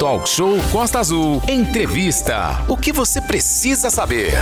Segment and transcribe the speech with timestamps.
[0.00, 1.42] Talk Show Costa Azul.
[1.46, 2.64] Entrevista.
[2.66, 4.32] O que você precisa saber?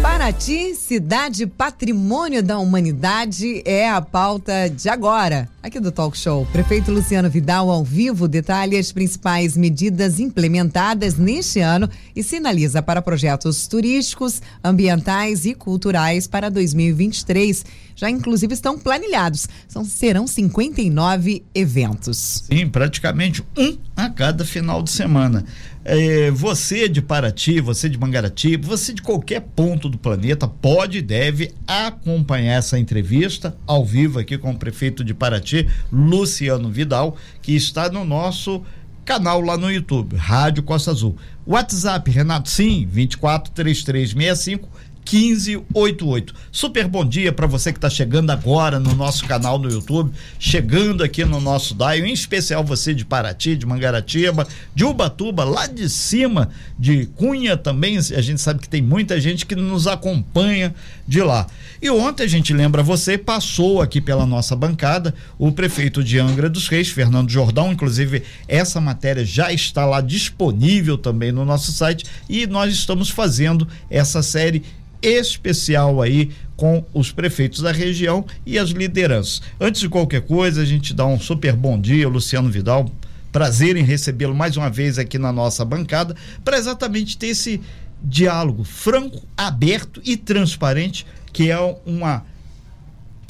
[0.00, 6.46] Paraty, cidade patrimônio da humanidade, é a pauta de agora, aqui do Talk Show.
[6.50, 13.02] Prefeito Luciano Vidal, ao vivo, detalha as principais medidas implementadas neste ano e sinaliza para
[13.02, 17.66] projetos turísticos, ambientais e culturais para 2023.
[17.96, 19.48] Já, inclusive, estão planilhados.
[19.66, 22.44] São, serão 59 eventos.
[22.46, 25.44] Sim, praticamente um a cada final de semana.
[25.82, 31.02] É, você de Paraty, você de Mangaratiba, você de qualquer ponto do planeta pode e
[31.02, 37.56] deve acompanhar essa entrevista ao vivo aqui com o prefeito de Paraty, Luciano Vidal, que
[37.56, 38.62] está no nosso
[39.06, 41.16] canal lá no YouTube, Rádio Costa Azul.
[41.46, 44.68] WhatsApp, Renato, sim, 243365
[45.06, 46.34] 1588.
[46.50, 51.04] Super bom dia para você que está chegando agora no nosso canal no YouTube, chegando
[51.04, 55.88] aqui no nosso DAIO, em especial você de Paraty, de Mangaratiba, de Ubatuba, lá de
[55.88, 57.96] cima de Cunha também.
[57.96, 60.74] A gente sabe que tem muita gente que nos acompanha
[61.06, 61.46] de lá.
[61.80, 66.48] E ontem a gente lembra você, passou aqui pela nossa bancada o prefeito de Angra
[66.48, 72.04] dos Reis, Fernando Jordão, inclusive essa matéria já está lá disponível também no nosso site
[72.28, 74.64] e nós estamos fazendo essa série
[75.02, 79.42] especial aí com os prefeitos da região e as lideranças.
[79.60, 82.90] Antes de qualquer coisa, a gente dá um super bom dia, Luciano Vidal.
[83.30, 87.60] Prazer em recebê-lo mais uma vez aqui na nossa bancada para exatamente ter esse
[88.02, 92.24] diálogo franco, aberto e transparente, que é uma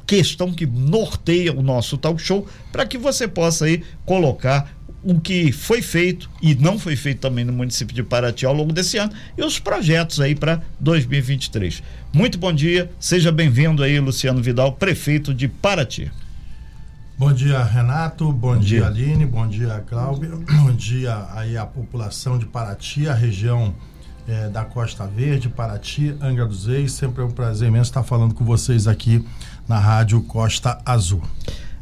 [0.07, 4.76] questão que norteia o nosso talk show, para que você possa aí colocar
[5.07, 8.73] o que foi feito e não foi feito também no município de Paraty ao longo
[8.73, 11.81] desse ano e os projetos aí para 2023.
[12.13, 16.11] Muito bom dia, seja bem-vindo aí, Luciano Vidal, prefeito de Paraty.
[17.17, 18.33] Bom dia, Renato.
[18.33, 19.25] Bom, bom dia, dia, Aline.
[19.25, 20.43] Bom dia, Cláudio.
[20.45, 23.73] Bom dia aí a população de Paraty, a região
[24.29, 26.93] eh, da Costa Verde, Paraty, Angra dos Reis.
[26.93, 29.25] Sempre é um prazer imenso estar falando com vocês aqui
[29.69, 31.23] na Rádio Costa Azul.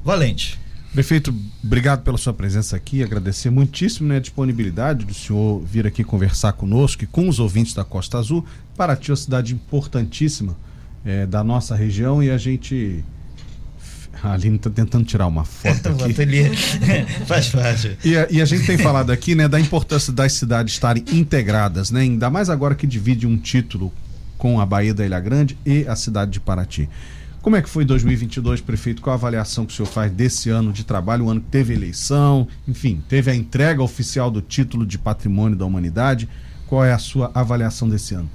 [0.05, 0.63] Valente.
[0.95, 6.05] Prefeito, obrigado pela sua presença aqui, agradecer muitíssimo né, a disponibilidade do senhor vir aqui
[6.05, 8.47] conversar conosco e com os ouvintes da Costa Azul.
[8.77, 10.57] Paraty é uma cidade importantíssima
[11.05, 13.05] é, da nossa região e a gente.
[14.23, 16.15] A Aline está tentando tirar uma foto aqui.
[17.27, 17.99] Faz parte.
[18.05, 21.91] E a, e a gente tem falado aqui né, da importância das cidades estarem integradas,
[21.91, 22.03] né?
[22.03, 23.93] ainda mais agora que divide um título
[24.39, 26.89] com a Bahia da Ilha Grande e a cidade de Paraty.
[27.45, 29.03] Como é que foi 2022, prefeito?
[29.03, 31.75] Qual a avaliação que o senhor faz desse ano de trabalho, o ano que teve
[31.75, 36.27] eleição, enfim, teve a entrega oficial do título de Patrimônio da Humanidade?
[36.67, 38.31] Qual é a sua avaliação desse ano?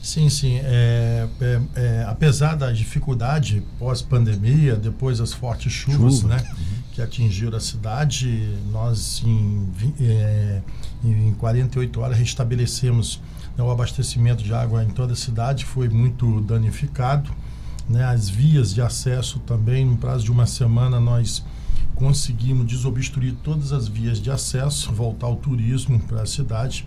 [0.00, 0.60] Sim, sim.
[0.62, 6.36] É, é, é, apesar da dificuldade pós-pandemia, depois das fortes chuvas, Chuva.
[6.36, 6.44] né,
[6.92, 9.68] que atingiram a cidade, nós em,
[10.00, 10.60] é,
[11.02, 13.20] em 48 horas restabelecemos
[13.58, 17.28] né, o abastecimento de água em toda a cidade, foi muito danificado
[17.92, 21.44] né, as vias de acesso também, no prazo de uma semana nós
[21.94, 26.86] conseguimos desobstruir todas as vias de acesso, voltar o turismo para a cidade.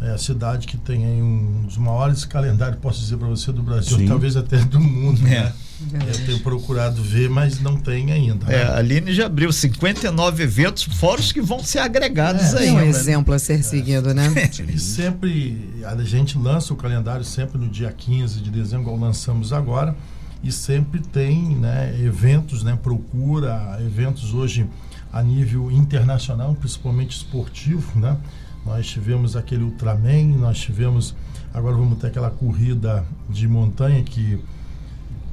[0.00, 3.96] É a cidade que tem um dos maiores calendários, posso dizer para você, do Brasil,
[3.96, 4.06] Sim.
[4.06, 5.26] talvez até do mundo.
[5.26, 5.52] É.
[5.90, 6.00] Né?
[6.06, 8.46] Eu tenho procurado ver, mas não tem ainda.
[8.46, 8.56] Né?
[8.56, 12.68] É, a Aline já abriu 59 eventos, fora os que vão ser agregados é, aí.
[12.68, 12.88] É um né?
[12.88, 14.32] exemplo a ser seguido, né?
[14.68, 19.52] E sempre, a gente lança o calendário sempre no dia 15 de dezembro, igual lançamos
[19.52, 19.96] agora
[20.44, 24.68] e sempre tem né, eventos, né, procura eventos hoje
[25.12, 28.18] a nível internacional, principalmente esportivo, né?
[28.66, 31.14] Nós tivemos aquele Ultraman, nós tivemos
[31.52, 34.42] agora vamos ter aquela corrida de montanha que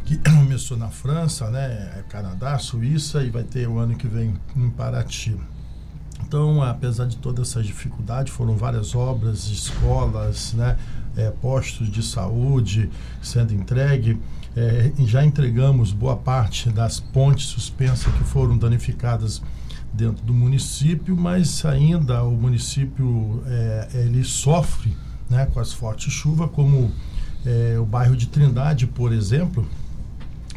[0.06, 4.70] que começou na França, né, Canadá, Suíça e vai ter o ano que vem em
[4.70, 5.38] Paraty.
[6.26, 10.78] Então, apesar de toda essa dificuldade, foram várias obras, escolas, né,
[11.16, 12.90] é, postos de saúde
[13.22, 14.20] sendo entregue.
[14.56, 19.42] É, já entregamos boa parte das pontes suspensas que foram danificadas
[19.94, 24.96] dentro do município, mas ainda o município é, ele sofre
[25.30, 26.92] né, com as fortes chuvas, como
[27.46, 29.68] é, o bairro de Trindade, por exemplo,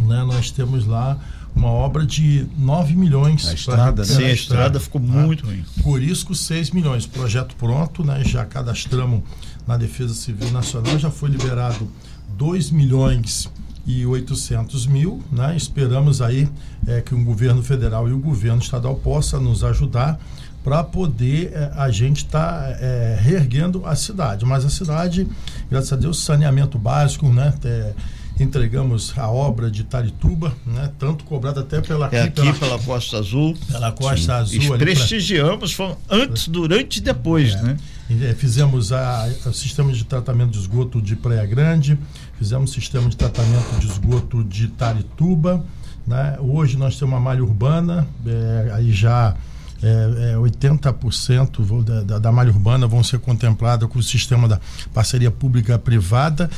[0.01, 1.19] né, nós temos lá
[1.55, 3.47] uma obra de 9 milhões.
[3.47, 4.09] A estrada, né?
[4.09, 5.65] Sim, a estrada ficou ah, muito ruim.
[5.83, 7.07] Corisco, 6 milhões.
[7.07, 8.25] Projeto pronto, né?
[8.25, 9.23] Já cadastramos
[9.65, 11.89] na Defesa Civil Nacional, já foi liberado
[12.37, 13.49] 2 milhões
[13.87, 15.55] e 800 mil, né?
[15.57, 16.49] Esperamos aí
[16.87, 20.19] é, que o governo federal e o governo estadual possam nos ajudar
[20.63, 24.47] para poder é, a gente estar tá, é, reerguendo a cidade.
[24.47, 25.29] Mas a cidade,
[25.71, 27.53] graças a Deus, saneamento básico, né?
[27.65, 27.93] É,
[28.41, 30.91] entregamos a obra de Tarituba, né?
[30.99, 33.57] Tanto cobrada até pela é aqui, pela, pela Costa Azul.
[33.71, 34.75] Pela Costa Azul.
[34.75, 35.95] E prestigiamos, pra...
[36.11, 37.63] antes, durante e depois, é.
[37.63, 37.77] né?
[38.23, 41.99] É, fizemos a, o sistema de tratamento de esgoto de Praia Grande,
[42.39, 45.65] fizemos sistema de tratamento de esgoto de Tarituba.
[46.07, 46.37] Né?
[46.41, 49.35] Hoje nós temos uma malha urbana, é, aí já
[49.83, 54.61] é, é, 80% da, da, da, malha urbana vão ser contempladas com o sistema da
[54.93, 56.51] parceria pública-privada.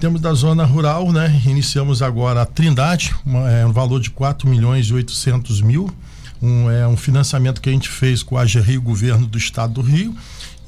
[0.00, 1.40] Temos da zona rural, né?
[1.46, 5.88] Iniciamos agora a Trindade, uma, é, um valor de 4 milhões e 800 mil.
[6.42, 9.74] Um, é um financiamento que a gente fez com a AGRI, o governo do estado
[9.74, 10.14] do Rio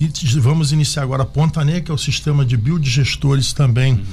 [0.00, 3.94] e vamos iniciar agora a Ponta Negra, que é o sistema de biodigestores também.
[3.94, 4.04] Uhum.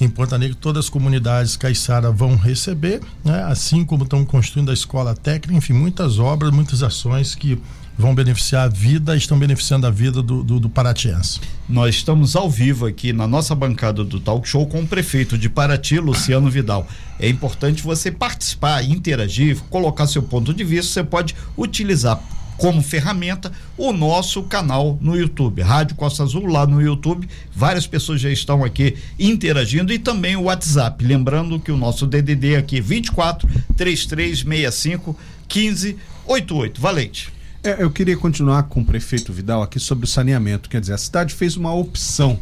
[0.00, 3.44] Em Ponta Negra, todas as comunidades caiçara vão receber, né?
[3.44, 7.58] assim como estão construindo a escola técnica, enfim, muitas obras, muitas ações que
[7.98, 11.40] vão beneficiar a vida estão beneficiando a vida do, do, do Paratiense.
[11.68, 15.48] Nós estamos ao vivo aqui na nossa bancada do Talk Show com o prefeito de
[15.48, 16.86] Paraty, Luciano Vidal.
[17.18, 20.92] É importante você participar, interagir, colocar seu ponto de vista.
[20.92, 22.22] Você pode utilizar
[22.56, 27.28] como ferramenta o nosso canal no YouTube, Rádio Costa Azul lá no YouTube.
[27.54, 31.04] Várias pessoas já estão aqui interagindo e também o WhatsApp.
[31.04, 35.16] Lembrando que o nosso DDD aqui 24 3365
[35.48, 36.80] 1588.
[36.80, 37.37] Valente.
[37.62, 40.68] É, eu queria continuar com o prefeito Vidal aqui sobre o saneamento.
[40.68, 42.40] Quer dizer, a cidade fez uma opção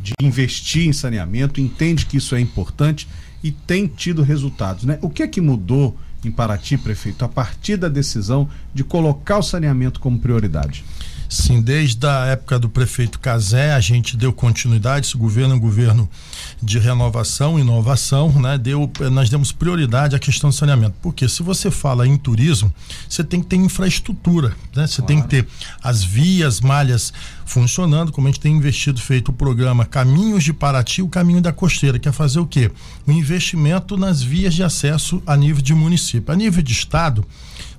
[0.00, 3.08] de investir em saneamento, entende que isso é importante
[3.42, 4.98] e tem tido resultados, né?
[5.02, 5.96] O que é que mudou?
[6.24, 10.84] em Paraty, prefeito, a partir da decisão de colocar o saneamento como prioridade?
[11.28, 15.60] Sim, desde a época do prefeito Casé, a gente deu continuidade, esse governo é um
[15.60, 16.08] governo
[16.62, 18.56] de renovação, inovação, né?
[18.56, 20.94] Deu, nós demos prioridade à questão do saneamento.
[21.02, 22.72] Porque se você fala em turismo,
[23.06, 24.86] você tem que ter infraestrutura, né?
[24.86, 25.06] Você claro.
[25.06, 25.46] tem que ter
[25.82, 27.12] as vias, malhas
[27.44, 31.52] funcionando, como a gente tem investido, feito o programa Caminhos de Paraty, o caminho da
[31.52, 32.70] costeira, que é fazer o quê?
[33.06, 36.32] O investimento nas vias de acesso a nível de município.
[36.32, 37.24] A nível de estado,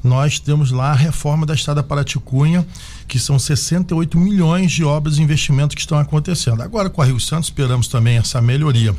[0.03, 2.65] nós temos lá a reforma da estrada Paraticunha,
[3.07, 6.61] que são 68 milhões de obras e investimentos que estão acontecendo.
[6.61, 8.95] Agora com a Rio Santos esperamos também essa melhoria.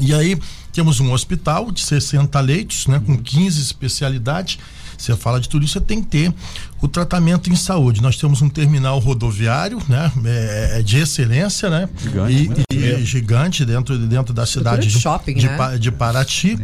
[0.00, 0.38] E aí
[0.72, 4.58] temos um hospital de 60 leitos, né, com 15 especialidades.
[4.96, 6.34] Você fala de tudo isso, você tem que ter
[6.80, 8.02] o tratamento em saúde.
[8.02, 13.64] Nós temos um terminal rodoviário, né, é, é de excelência, né, gigante, e, e gigante
[13.64, 15.78] dentro dentro da cidade de, shopping, de, né?
[15.78, 16.58] de Paraty.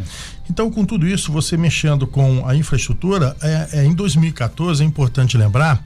[0.51, 5.37] Então, com tudo isso, você mexendo com a infraestrutura, é, é em 2014 é importante
[5.37, 5.85] lembrar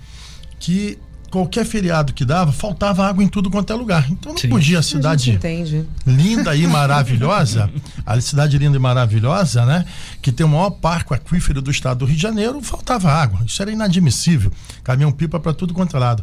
[0.59, 0.99] que
[1.31, 4.11] qualquer feriado que dava, faltava água em tudo quanto é lugar.
[4.11, 4.49] Então não Sim.
[4.49, 7.70] podia a cidade a linda e maravilhosa,
[8.05, 9.84] a cidade linda e maravilhosa, né?
[10.23, 13.40] Que tem o maior parque aquífero do estado do Rio de Janeiro, faltava água.
[13.44, 14.50] Isso era inadmissível.
[14.82, 16.23] Caminhão pipa para tudo quanto é lado.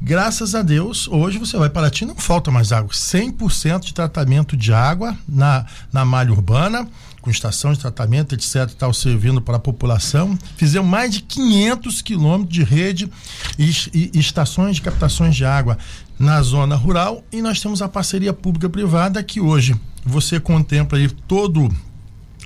[0.00, 2.90] Graças a Deus, hoje você vai para ti não falta mais água.
[2.90, 6.88] 100% de tratamento de água na, na malha urbana
[7.22, 10.36] com estação de tratamento, etc., tal, servindo para a população.
[10.56, 13.08] Fizemos mais de 500 quilômetros de rede
[13.56, 15.78] e, e, estações de captações de água
[16.18, 19.74] na zona rural e nós temos a parceria pública-privada que hoje
[20.04, 21.70] você contempla aí todo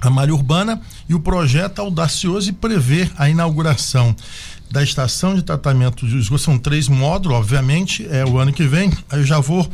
[0.01, 4.15] a malha urbana e o projeto audacioso e prevê a inauguração
[4.71, 6.43] da estação de tratamento de esgoto.
[6.43, 8.93] São três módulos, obviamente, é o ano que vem.
[9.11, 9.67] Aí eu já vou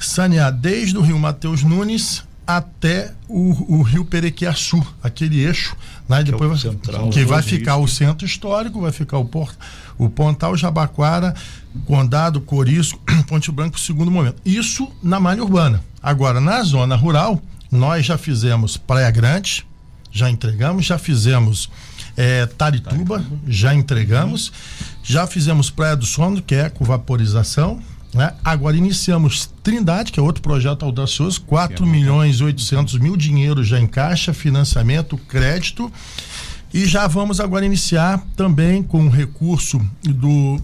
[0.00, 5.76] sanear desde o Rio Mateus Nunes até o, o Rio Perequiaçu, aquele eixo,
[6.08, 6.24] né?
[6.24, 9.58] Que depois é vai, central, que vai ficar o centro histórico, vai ficar o Porto,
[9.98, 11.34] o Pontal, Jabaquara,
[11.84, 12.98] Condado, Corisco,
[13.28, 14.40] Ponte Branco, segundo momento.
[14.46, 15.84] Isso na malha urbana.
[16.02, 17.38] Agora, na zona rural,
[17.70, 19.66] nós já fizemos Praia Grande,
[20.10, 21.68] já entregamos, já fizemos
[22.16, 24.50] é, Tarituba, já entregamos,
[25.02, 27.78] já fizemos Praia do Sono, que é com vaporização,
[28.14, 28.32] né?
[28.44, 33.62] Agora iniciamos Trindade, que é outro projeto audacioso, 4 é milhões e 800 mil dinheiro
[33.62, 35.92] já em caixa, financiamento, crédito.
[36.72, 40.60] E já vamos agora iniciar também com o recurso do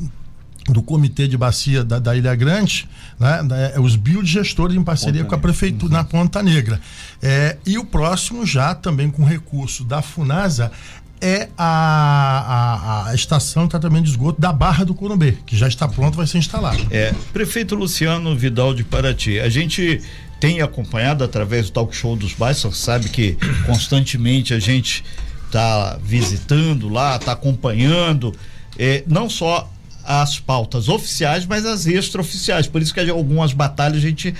[0.68, 5.28] do Comitê de Bacia da, da Ilha Grande, né, da, os biodigestores em parceria Ponta
[5.30, 5.99] com a Prefeitura uhum.
[5.99, 6.80] na Ponta Negra.
[7.23, 10.73] É, e o próximo já também com recurso da FUNASA
[11.21, 15.68] é a, a, a, estação de tratamento de esgoto da Barra do Corumbê, que já
[15.68, 16.87] está pronto, vai ser instalado.
[16.90, 20.02] É, prefeito Luciano Vidal de Paraty, a gente
[20.38, 25.02] tem acompanhado através do talk show dos bairros, sabe que constantemente a gente
[25.47, 28.35] está visitando lá, está acompanhando,
[28.78, 29.71] é, não só
[30.05, 32.67] as pautas oficiais, mas as extraoficiais.
[32.67, 34.35] Por isso que algumas batalhas a gente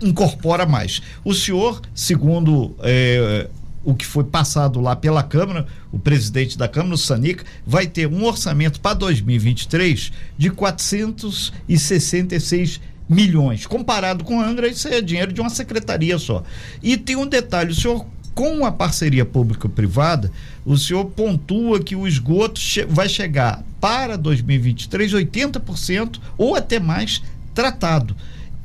[0.00, 1.00] incorpora mais.
[1.24, 3.48] O senhor, segundo é,
[3.84, 8.06] o que foi passado lá pela Câmara, o presidente da Câmara, o Sanica, vai ter
[8.06, 13.66] um orçamento para 2023 de 466 milhões.
[13.66, 16.42] Comparado com Angra, isso é dinheiro de uma secretaria só.
[16.82, 20.30] E tem um detalhe, o senhor com a parceria público-privada,
[20.64, 27.22] o senhor pontua que o esgoto che vai chegar para 2023 80% ou até mais
[27.54, 28.16] tratado.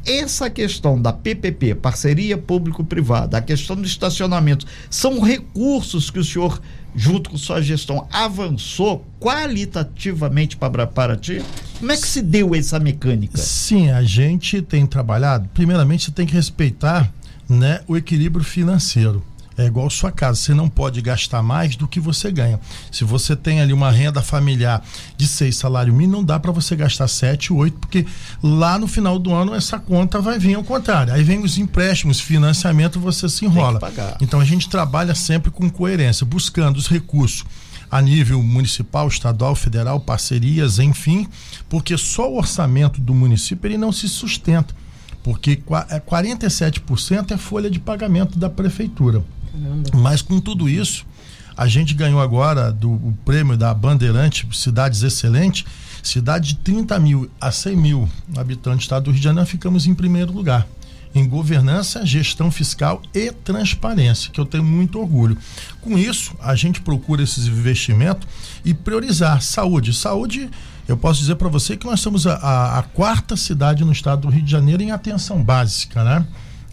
[0.05, 6.61] Essa questão da PPP, parceria público-privada, a questão do estacionamento, são recursos que o senhor,
[6.95, 11.43] junto com sua gestão, avançou qualitativamente para Paraty?
[11.77, 13.37] Como é que se deu essa mecânica?
[13.37, 15.49] Sim, a gente tem trabalhado.
[15.53, 17.11] Primeiramente, você tem que respeitar
[17.49, 19.21] né, o equilíbrio financeiro.
[19.57, 22.59] É igual sua casa, você não pode gastar mais do que você ganha.
[22.91, 24.83] Se você tem ali uma renda familiar
[25.17, 28.05] de seis salário mínimo, não dá para você gastar sete, oito, porque
[28.43, 31.11] lá no final do ano essa conta vai vir ao contrário.
[31.11, 33.79] Aí vem os empréstimos, financiamento, você se enrola.
[34.21, 37.43] Então a gente trabalha sempre com coerência, buscando os recursos
[37.89, 41.27] a nível municipal, estadual, federal, parcerias, enfim,
[41.69, 44.75] porque só o orçamento do município ele não se sustenta,
[45.23, 49.23] porque 47% é, é folha de pagamento da prefeitura.
[49.61, 49.89] Caramba.
[49.93, 51.05] Mas com tudo isso,
[51.55, 55.65] a gente ganhou agora do o prêmio da Bandeirante Cidades Excelente.
[56.03, 59.87] Cidade de 30 mil a 100 mil habitantes do estado do Rio de Janeiro, ficamos
[59.87, 60.67] em primeiro lugar.
[61.15, 65.37] Em governança, gestão fiscal e transparência, que eu tenho muito orgulho.
[65.81, 68.27] Com isso, a gente procura esses investimentos
[68.63, 69.93] e priorizar saúde.
[69.93, 70.49] Saúde,
[70.87, 74.21] eu posso dizer para você que nós somos a, a, a quarta cidade no estado
[74.21, 76.25] do Rio de Janeiro em atenção básica, né?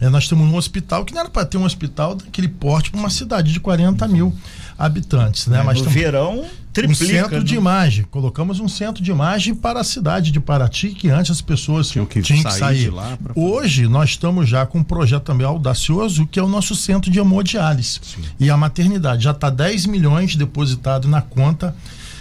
[0.04, 3.00] É, nós temos um hospital que não era para ter um hospital daquele porte para
[3.00, 4.34] uma cidade de 40 mil
[4.78, 5.61] habitantes, né?
[5.61, 6.44] É, Mas no verão
[6.75, 7.04] triplica.
[7.04, 7.44] Um centro né?
[7.44, 8.04] de imagem.
[8.11, 12.04] Colocamos um centro de imagem para a cidade de Paraty, que antes as pessoas tinham
[12.04, 12.90] que, tinham que sair.
[12.90, 13.16] lá.
[13.34, 17.18] Hoje nós estamos já com um projeto também audacioso, que é o nosso centro de
[17.18, 18.00] hemodiálise.
[18.02, 18.25] Sim.
[18.38, 19.25] E a maternidade.
[19.25, 21.75] Já está 10 milhões depositado na conta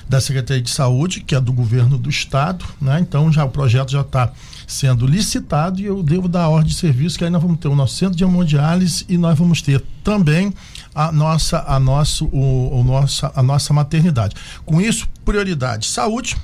[0.07, 2.97] da Secretaria de Saúde, que é do governo do estado, né?
[3.01, 4.31] Então já o projeto já está
[4.73, 7.67] sendo licitado e eu devo dar a ordem de serviço que aí nós vamos ter
[7.67, 10.53] o nosso centro de hemodiálise e nós vamos ter também
[10.93, 14.35] a nossa a nosso o, o nossa a nossa maternidade.
[14.65, 16.35] Com isso, prioridade saúde,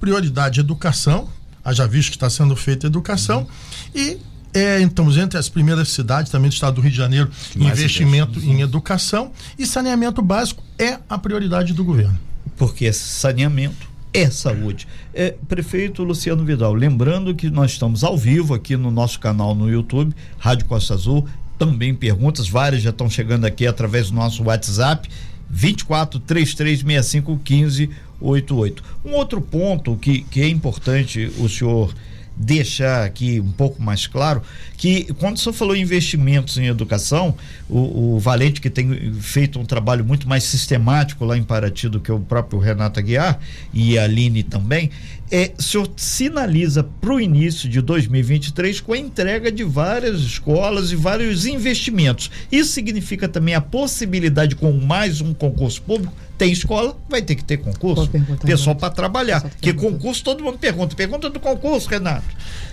[0.00, 1.28] prioridade educação,
[1.64, 3.46] haja visto que está sendo feita educação uhum.
[3.94, 4.18] e
[4.52, 8.62] é, estamos entre as primeiras cidades também do estado do Rio de Janeiro, investimento em
[8.62, 12.18] educação e saneamento básico é a prioridade do governo.
[12.56, 14.88] Porque saneamento é saúde.
[15.12, 19.70] É, prefeito Luciano Vidal, lembrando que nós estamos ao vivo aqui no nosso canal no
[19.70, 21.26] YouTube, Rádio Costa Azul,
[21.58, 25.06] também perguntas, várias já estão chegando aqui através do nosso WhatsApp,
[25.50, 28.82] 24 3365 1588.
[29.04, 31.94] Um outro ponto que, que é importante o senhor
[32.36, 34.42] deixar aqui um pouco mais claro
[34.76, 37.34] que quando o senhor falou em investimentos em educação,
[37.68, 41.98] o, o, Valente, que tem feito um trabalho muito mais sistemático lá em Paraty do
[41.98, 43.40] que o próprio Renato Aguiar
[43.72, 44.90] e a Aline também,
[45.30, 50.92] é, o senhor sinaliza para o início de 2023 com a entrega de várias escolas
[50.92, 52.30] e vários investimentos.
[52.52, 57.44] Isso significa também a possibilidade com mais um concurso público tem escola, vai ter que
[57.44, 58.10] ter concurso.
[58.44, 59.40] Pessoal para trabalhar.
[59.42, 60.94] Porque concurso todo mundo pergunta.
[60.94, 62.24] Pergunta do concurso, Renato.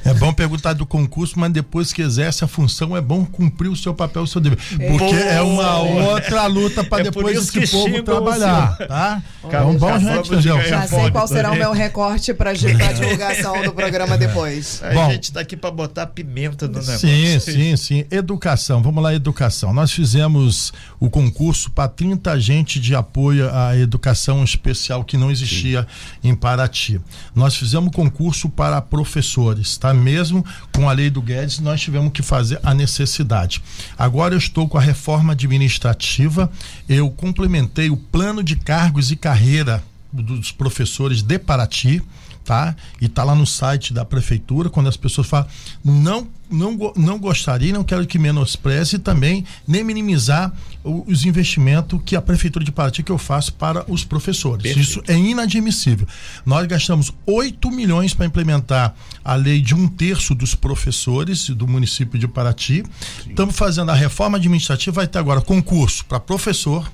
[0.06, 3.76] É bom perguntar do concurso, mas depois que exerce a função, é bom cumprir o
[3.76, 4.58] seu papel, o seu dever.
[4.90, 8.78] Porque é, é uma outra luta para é depois esse povo trabalhar.
[8.78, 9.24] Tá?
[9.46, 10.42] Então, bom, gente?
[10.42, 12.54] Já sei qual será o meu recorte para a
[12.94, 14.82] divulgação do programa depois.
[14.84, 17.00] A bom, gente está aqui para botar pimenta no negócio.
[17.00, 18.06] Sim, sim, sim.
[18.12, 18.82] Educação.
[18.82, 19.74] Vamos lá, educação.
[19.74, 25.88] Nós fizemos o concurso para 30 agentes de apoio à educação especial que não existia
[26.22, 26.30] sim.
[26.30, 27.00] em Paraty.
[27.36, 29.94] Nós fizemos concurso para professores, tá?
[29.94, 33.62] Mesmo com a lei do Guedes, nós tivemos que fazer a necessidade.
[33.98, 36.52] Agora eu estou com a reforma administrativa,
[36.90, 42.02] eu complementei o plano de cargos e carreira dos professores de Paraty
[42.44, 42.76] tá?
[43.00, 45.48] E tá lá no site da prefeitura, quando as pessoas falam,
[45.84, 52.22] não não, não gostaria, não quero que menospreze também, nem minimizar os investimentos que a
[52.22, 54.62] prefeitura de Paraty que eu faço para os professores.
[54.62, 54.88] Perfeito.
[54.88, 56.08] Isso é inadmissível.
[56.46, 58.94] Nós gastamos 8 milhões para implementar
[59.26, 62.84] a lei de um terço dos professores do município de Paraty.
[63.28, 66.92] Estamos fazendo a reforma administrativa, vai ter agora concurso para professor,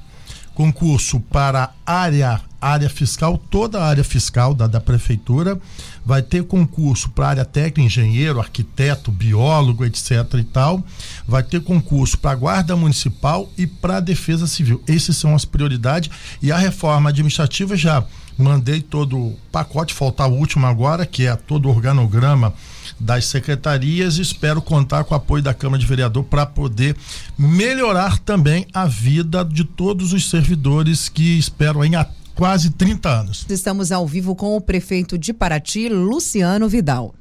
[0.53, 5.60] concurso para área área fiscal, toda a área fiscal da, da prefeitura,
[6.06, 10.84] vai ter concurso para área técnica, engenheiro, arquiteto, biólogo, etc e tal,
[11.28, 14.82] vai ter concurso para guarda municipal e para defesa civil.
[14.88, 16.10] Essas são as prioridades.
[16.42, 18.04] E a reforma administrativa já
[18.38, 22.54] mandei todo o pacote, faltar o último agora, que é todo o organograma
[23.00, 24.18] das secretarias.
[24.18, 26.96] E espero contar com o apoio da Câmara de Vereador para poder
[27.38, 31.96] melhorar também a vida de todos os servidores que esperam em
[32.39, 33.46] quase 30 anos.
[33.50, 37.13] Estamos ao vivo com o prefeito de Paraty, Luciano Vidal.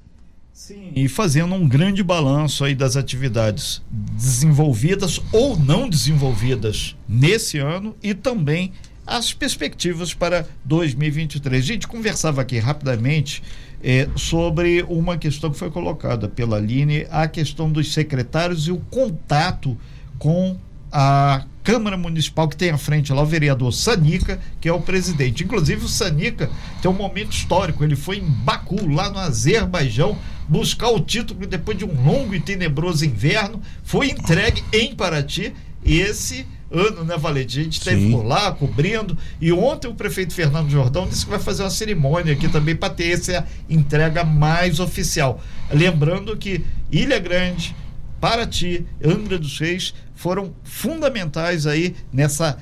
[0.53, 7.97] Sim, e fazendo um grande balanço aí das atividades desenvolvidas ou não desenvolvidas nesse ano
[8.01, 8.71] e também
[9.05, 11.65] as perspectivas para 2023.
[11.65, 13.43] A gente conversava aqui rapidamente
[13.83, 18.79] é, sobre uma questão que foi colocada pela Aline, a questão dos secretários e o
[18.89, 19.77] contato
[20.17, 20.57] com
[20.93, 25.45] a Câmara Municipal que tem à frente lá o vereador Sanica, que é o presidente.
[25.45, 26.49] Inclusive o Sanica
[26.81, 30.17] tem um momento histórico, ele foi em Baku, lá no Azerbaijão,
[30.49, 35.53] buscar o título depois de um longo e tenebroso inverno, foi entregue em Paraty
[35.85, 37.61] esse ano, né, Valente?
[37.61, 39.19] A gente esteve por lá cobrindo.
[39.39, 42.95] E ontem o prefeito Fernando Jordão disse que vai fazer uma cerimônia aqui também para
[42.95, 45.39] ter essa entrega mais oficial.
[45.71, 47.77] Lembrando que Ilha Grande,
[48.19, 52.59] Paraty, Angra dos Reis foram fundamentais aí nessa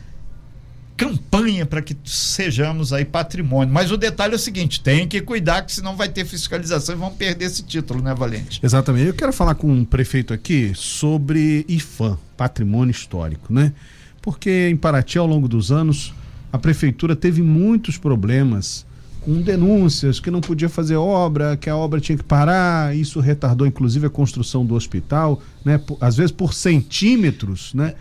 [0.95, 3.73] campanha para que sejamos aí patrimônio.
[3.73, 6.99] Mas o detalhe é o seguinte: tem que cuidar, que senão vai ter fiscalização e
[6.99, 8.61] vão perder esse título, né, Valente?
[8.63, 9.07] Exatamente.
[9.07, 13.73] Eu quero falar com um prefeito aqui sobre IFAM, patrimônio histórico, né?
[14.21, 16.13] Porque em Paraty, ao longo dos anos,
[16.53, 18.85] a prefeitura teve muitos problemas
[19.27, 23.67] com denúncias que não podia fazer obra, que a obra tinha que parar, isso retardou
[23.67, 25.79] inclusive a construção do hospital, né?
[25.79, 27.95] Por, às vezes por centímetros, né?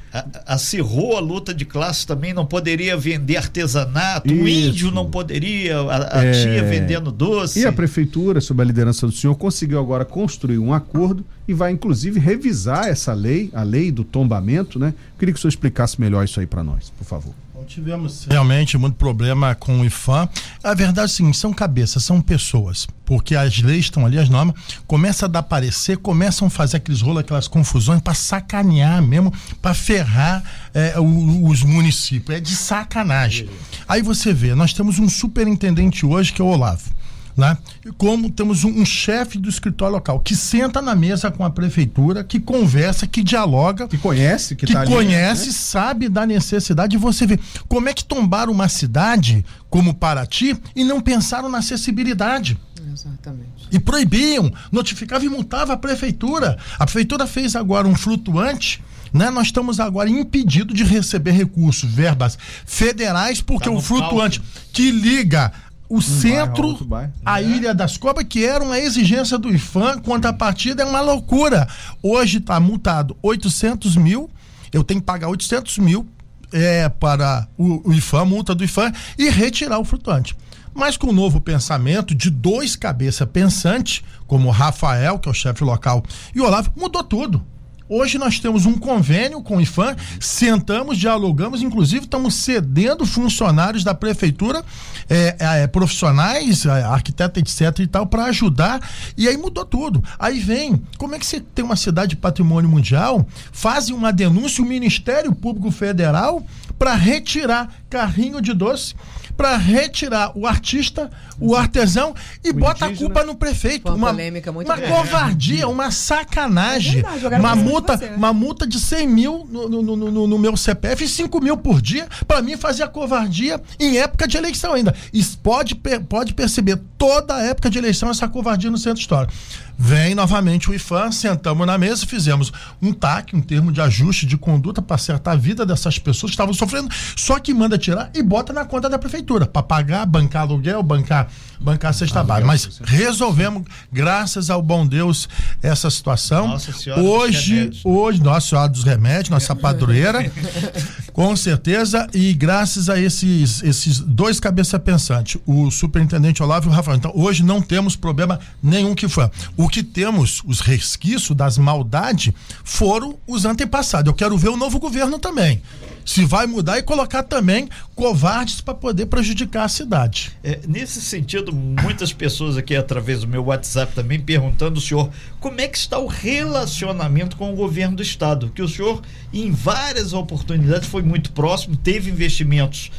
[0.45, 4.43] Acirrou a, a luta de classe também, não poderia vender artesanato, isso.
[4.43, 6.31] o índio não poderia, a, a é...
[6.31, 7.59] tia vendendo doce.
[7.59, 11.71] E a prefeitura, sob a liderança do senhor, conseguiu agora construir um acordo e vai
[11.71, 14.93] inclusive revisar essa lei, a lei do tombamento, né?
[15.17, 18.95] queria que o senhor explicasse melhor isso aí para nós, por favor tivemos realmente muito
[18.95, 20.27] problema com o IFAM.
[20.63, 22.87] A verdade sim, são cabeças, são pessoas.
[23.05, 24.55] Porque as leis estão ali, as normas,
[24.87, 29.31] começa a dar parecer, começam a fazer aqueles rolos, aquelas confusões para sacanear mesmo,
[29.61, 30.43] para ferrar
[30.73, 32.37] é, os municípios.
[32.37, 33.49] É de sacanagem.
[33.87, 36.95] Aí você vê, nós temos um superintendente hoje que é o Olavo
[37.35, 37.57] né?
[37.97, 42.23] Como temos um, um chefe do escritório local que senta na mesa com a prefeitura,
[42.23, 45.57] que conversa, que dialoga, que conhece, que, que tá conhece, ali, né?
[45.57, 46.91] sabe da necessidade.
[46.91, 51.57] de você ver como é que tombaram uma cidade como Paraty e não pensaram na
[51.57, 52.57] acessibilidade.
[52.93, 53.67] Exatamente.
[53.71, 56.57] E proibiam, notificavam e multavam a prefeitura.
[56.79, 58.81] A prefeitura fez agora um flutuante.
[59.11, 59.29] Né?
[59.29, 64.41] Nós estamos agora impedidos de receber recursos, verbas federais, porque tá o flutuante
[64.73, 65.53] que liga
[65.87, 67.13] o um centro, bairro, bairro.
[67.25, 67.45] a é.
[67.45, 71.67] Ilha das Cobras, que era uma exigência do IFAM, contrapartida é uma loucura.
[72.01, 74.29] Hoje está multado 800 mil,
[74.73, 76.07] eu tenho que pagar 800 mil
[76.51, 80.35] é, para o, o IFAM, multa do IFAM, e retirar o flutuante.
[80.73, 85.33] Mas com o novo pensamento de dois cabeça pensantes, como o Rafael, que é o
[85.33, 87.45] chefe local, e o Olavo, mudou tudo.
[87.87, 93.93] Hoje nós temos um convênio com o IFAM, sentamos, dialogamos, inclusive estamos cedendo funcionários da
[93.93, 94.65] prefeitura,
[95.07, 98.81] é, é, profissionais, é, arquiteto, etc e tal, para ajudar.
[99.15, 100.03] E aí mudou tudo.
[100.17, 104.63] Aí vem, como é que você tem uma cidade de patrimônio mundial, fazem uma denúncia,
[104.63, 106.43] o Ministério Público Federal,
[106.79, 108.95] para retirar carrinho de doce
[109.35, 112.93] para retirar o artista, o artesão e o bota indígena.
[112.93, 113.91] a culpa no prefeito.
[113.91, 116.99] Uma, polêmica muito uma covardia, uma sacanagem.
[116.99, 121.03] É verdade, uma multa, uma multa de 100 mil no, no, no, no meu CPF
[121.03, 124.95] e 5 mil por dia para mim fazer a covardia em época de eleição ainda.
[125.13, 125.75] E pode,
[126.07, 129.33] pode perceber toda a época de eleição essa covardia no centro histórico.
[129.77, 134.37] Vem novamente o IFAM, sentamos na mesa, fizemos um TAC, um termo de ajuste de
[134.37, 138.23] conduta para acertar a vida dessas pessoas que estavam sofrendo, só que manda tirar e
[138.23, 141.24] bota na conta da prefeitura para pagar, bancar aluguel, bancar,
[141.59, 142.47] bancar cesta básica.
[142.47, 145.27] Mas resolvemos, graças ao bom Deus,
[145.61, 146.47] essa situação.
[146.47, 150.31] Nossa Senhora hoje, hoje, Nossa Senhora dos Remédios, nossa padroeira,
[151.11, 156.73] com certeza, e graças a esses, esses dois cabeça pensantes, o superintendente Olavo e o
[156.73, 156.97] Rafael.
[156.97, 159.29] Então, hoje não temos problema nenhum que foi.
[159.57, 162.31] O o que temos, os resquícios das maldades,
[162.63, 164.07] foram os antepassados.
[164.07, 165.61] Eu quero ver o novo governo também.
[166.05, 170.31] Se vai mudar e colocar também covardes para poder prejudicar a cidade.
[170.43, 175.59] É, nesse sentido, muitas pessoas aqui através do meu WhatsApp também perguntando o senhor como
[175.59, 179.01] é que está o relacionamento com o governo do estado, que o senhor
[179.33, 182.91] em várias oportunidades foi muito próximo, teve investimentos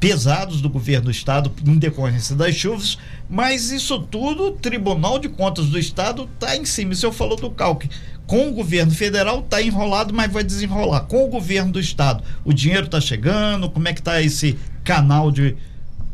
[0.00, 2.96] pesados do governo do estado em decorrência das chuvas,
[3.28, 6.92] mas isso tudo o Tribunal de Contas do Estado está em cima.
[6.92, 7.90] O senhor falou do calque.
[8.30, 11.00] Com o governo federal está enrolado, mas vai desenrolar.
[11.00, 13.68] Com o governo do estado, o dinheiro está chegando?
[13.68, 15.56] Como é que está esse canal de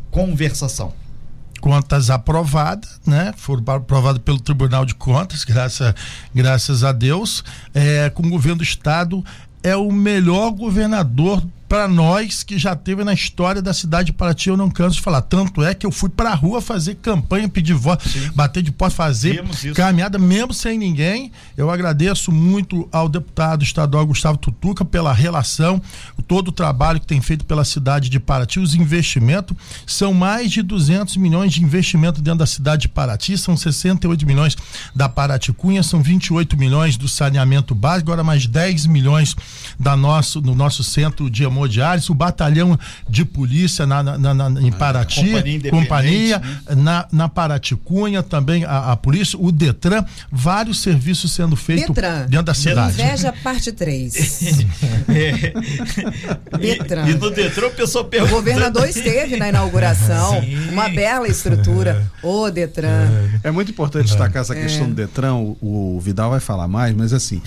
[0.09, 0.91] conversação?
[1.61, 3.33] contas aprovadas, né?
[3.37, 5.93] Foram aprovadas pelo Tribunal de Contas, graças,
[6.33, 7.43] graças a Deus.
[7.71, 9.23] É, com o governo do estado,
[9.61, 14.49] é o melhor governador para nós que já teve na história da cidade de Paraty,
[14.49, 15.21] eu não canso de falar.
[15.21, 18.95] Tanto é que eu fui para a rua fazer campanha, pedir voto, bater de porta,
[18.95, 19.43] fazer
[19.75, 21.31] caminhada, mesmo sem ninguém.
[21.57, 25.81] Eu agradeço muito ao deputado estadual Gustavo Tutuca pela relação,
[26.27, 29.55] todo o trabalho que tem feito pela cidade de Paraty, os investimentos.
[29.85, 34.55] São mais de 200 milhões de investimento dentro da cidade de Paraty, são 68 milhões
[34.95, 39.35] da Paraty Cunha, são 28 milhões do saneamento básico, agora mais 10 milhões
[39.79, 44.71] da nosso, no nosso centro de hemodiálise, o batalhão de polícia na, na, na em
[44.71, 46.75] Paraty, companhia, companhia né?
[46.75, 51.95] na, na Paraty Cunha, também a, a, polícia, o Detran, vários serviços sendo feitos
[52.27, 53.01] dentro da cidade.
[53.01, 54.65] Inveja parte 3.
[55.09, 55.53] é.
[56.57, 57.07] Detran.
[57.07, 58.33] E, e, no Detran o pessoal pergunta.
[58.33, 60.69] O governador esteve na inauguração, Sim.
[60.69, 62.07] uma bela estrutura.
[62.23, 62.25] É.
[62.25, 63.07] O Detran.
[63.43, 64.61] É, é muito importante destacar essa é.
[64.61, 67.41] questão do Detran, o, o Vidal vai falar mais, mas assim,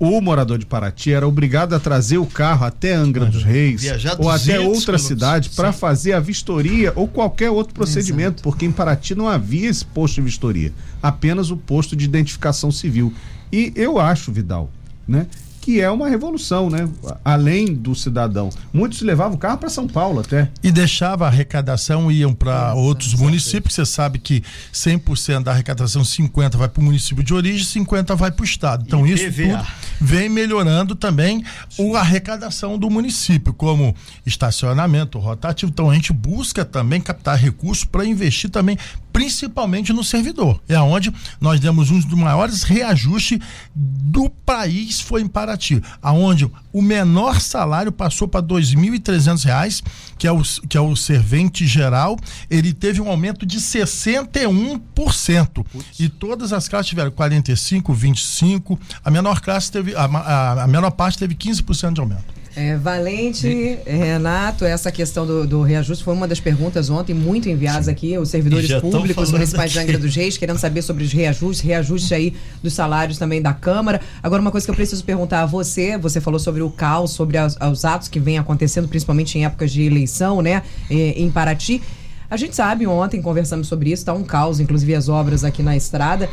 [0.00, 3.82] o morador de Paraty era obrigado a trazer o carro até Angra dos Reis
[4.18, 8.42] ou até outra cidade para fazer a vistoria ou qualquer outro procedimento, Exato.
[8.42, 13.12] porque em Paraty não havia esse posto de vistoria, apenas o posto de identificação civil.
[13.52, 14.70] E eu acho, Vidal,
[15.06, 15.26] né,
[15.60, 16.88] que é uma revolução, né?
[17.24, 18.50] Além do cidadão.
[18.72, 20.48] Muitos levavam o carro para São Paulo até.
[20.62, 23.74] E deixava a arrecadação, iam para outros municípios.
[23.74, 24.42] Você sabe que
[24.72, 28.84] 100% da arrecadação, 50% vai para o município de origem, 50% vai para o Estado.
[28.86, 29.66] Então, e isso tudo
[30.00, 31.94] vem melhorando também Sim.
[31.94, 33.94] a arrecadação do município, como
[34.24, 35.70] estacionamento rotativo.
[35.70, 38.78] Então, a gente busca também captar recursos para investir também
[39.12, 40.60] principalmente no servidor.
[40.68, 43.38] É onde nós demos um dos maiores reajustes
[43.74, 49.82] do país foi em Paraty, aonde o menor salário passou para R$ 2.300,
[50.18, 52.18] que é o que é o servente geral,
[52.50, 55.64] ele teve um aumento de 61%.
[55.64, 56.00] Putz.
[56.00, 60.90] E todas as classes tiveram 45, 25, a menor classe teve a, a, a menor
[60.90, 62.39] parte teve 15% de aumento.
[62.60, 67.88] É, Valente, Renato, essa questão do, do, reajuste foi uma das perguntas ontem, muito enviadas
[67.88, 72.12] aqui, os servidores públicos municipais de Angra dos Reis, querendo saber sobre os reajustes, reajuste
[72.12, 73.98] aí dos salários também da Câmara.
[74.22, 77.38] Agora, uma coisa que eu preciso perguntar a você, você falou sobre o caos, sobre
[77.38, 81.80] as, os atos que vêm acontecendo, principalmente em épocas de eleição, né, em Paraty.
[82.28, 85.78] A gente sabe, ontem conversamos sobre isso, está um caos, inclusive as obras aqui na
[85.78, 86.28] estrada.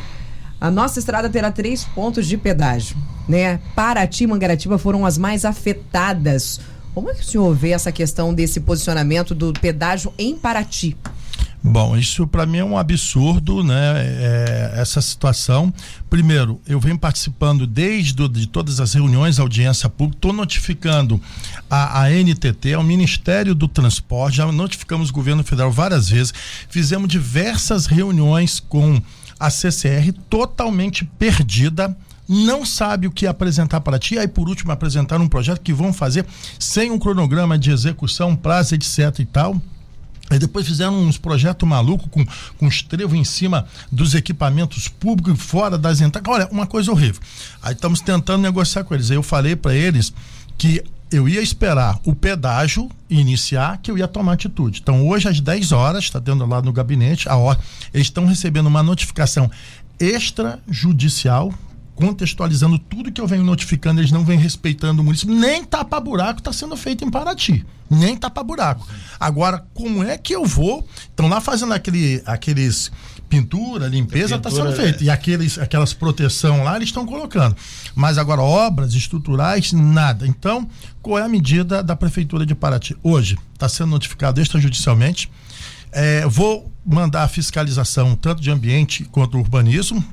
[0.60, 2.96] A nossa estrada terá três pontos de pedágio,
[3.28, 3.60] né?
[3.74, 6.60] Paraty e Mangaratiba foram as mais afetadas.
[6.94, 10.96] Como é que o senhor vê essa questão desse posicionamento do pedágio em Paraty?
[11.62, 13.74] Bom, isso para mim é um absurdo, né?
[13.76, 15.72] É, essa situação.
[16.08, 21.20] Primeiro, eu venho participando desde do, de todas as reuniões, audiência pública, estou notificando
[21.68, 26.32] a, a NTT, ao Ministério do Transporte, já notificamos o governo federal várias vezes,
[26.68, 29.02] fizemos diversas reuniões com
[29.38, 31.96] a CCR totalmente perdida
[32.28, 35.92] não sabe o que apresentar para ti, aí por último apresentar um projeto que vão
[35.92, 36.26] fazer
[36.58, 39.60] sem um cronograma de execução, prazo, etc e tal.
[40.30, 42.26] Aí depois fizeram uns projetos malucos com,
[42.58, 46.30] com estrevo em cima dos equipamentos públicos, fora das entradas.
[46.30, 47.22] Olha, uma coisa horrível.
[47.62, 49.10] Aí estamos tentando negociar com eles.
[49.10, 50.12] Aí eu falei para eles
[50.58, 54.80] que eu ia esperar o pedágio iniciar, que eu ia tomar atitude.
[54.82, 57.58] Então, hoje, às 10 horas, está tendo lá no gabinete, a hora,
[57.92, 59.50] eles estão recebendo uma notificação
[59.98, 61.52] extrajudicial,
[61.94, 65.34] contextualizando tudo que eu venho notificando, eles não vêm respeitando o município.
[65.34, 67.66] Nem tapa-buraco está sendo feito em Paraty.
[67.90, 68.86] Nem tapa-buraco.
[69.18, 70.86] Agora, como é que eu vou?
[71.10, 72.92] Estão lá fazendo aquele, aqueles
[73.28, 75.02] pintura, limpeza está sendo feita.
[75.02, 75.06] É.
[75.06, 77.56] E aqueles, aquelas proteção lá eles estão colocando.
[77.94, 80.26] Mas agora, obras estruturais, nada.
[80.26, 80.68] Então,
[81.02, 82.96] qual é a medida da Prefeitura de Paraty?
[83.02, 85.30] Hoje, está sendo notificado extrajudicialmente.
[85.92, 90.04] É, vou mandar a fiscalização tanto de ambiente quanto urbanismo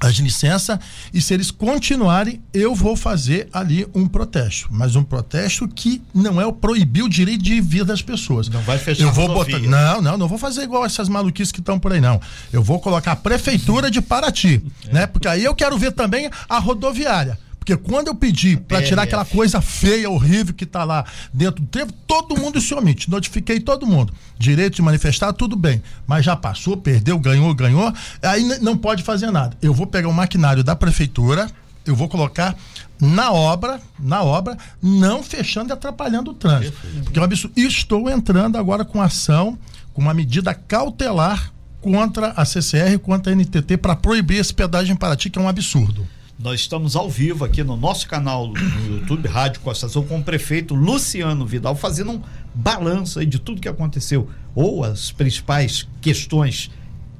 [0.00, 0.78] as licenças
[1.12, 4.68] e se eles continuarem, eu vou fazer ali um protesto.
[4.70, 8.48] Mas um protesto que não é o proibir o direito de vida das pessoas.
[8.48, 11.60] Não vai fechar eu vou botar Não, não, não vou fazer igual essas maluquices que
[11.60, 12.20] estão por aí, não.
[12.52, 14.92] Eu vou colocar a prefeitura de Paraty, é.
[14.92, 15.06] né?
[15.06, 17.38] Porque aí eu quero ver também a rodoviária.
[17.66, 21.66] Porque quando eu pedi para tirar aquela coisa feia, horrível que está lá dentro do
[21.66, 23.10] trevo, todo mundo se omite.
[23.10, 24.12] Notifiquei todo mundo.
[24.38, 25.82] Direito de manifestar, tudo bem.
[26.06, 27.92] Mas já passou, perdeu, ganhou, ganhou.
[28.22, 29.56] Aí não pode fazer nada.
[29.60, 31.50] Eu vou pegar o maquinário da prefeitura,
[31.84, 32.56] eu vou colocar
[33.00, 36.78] na obra, na obra, não fechando e atrapalhando o trânsito.
[37.02, 37.58] Porque é um absurdo.
[37.58, 39.58] Estou entrando agora com ação,
[39.92, 44.96] com uma medida cautelar contra a CCR, contra a NTT, para proibir esse pedágio em
[44.96, 46.06] Paraty, que é um absurdo.
[46.38, 50.22] Nós estamos ao vivo aqui no nosso canal no YouTube Rádio Costa Azul com o
[50.22, 52.20] prefeito Luciano Vidal fazendo um
[52.54, 56.70] balanço de tudo que aconteceu ou as principais questões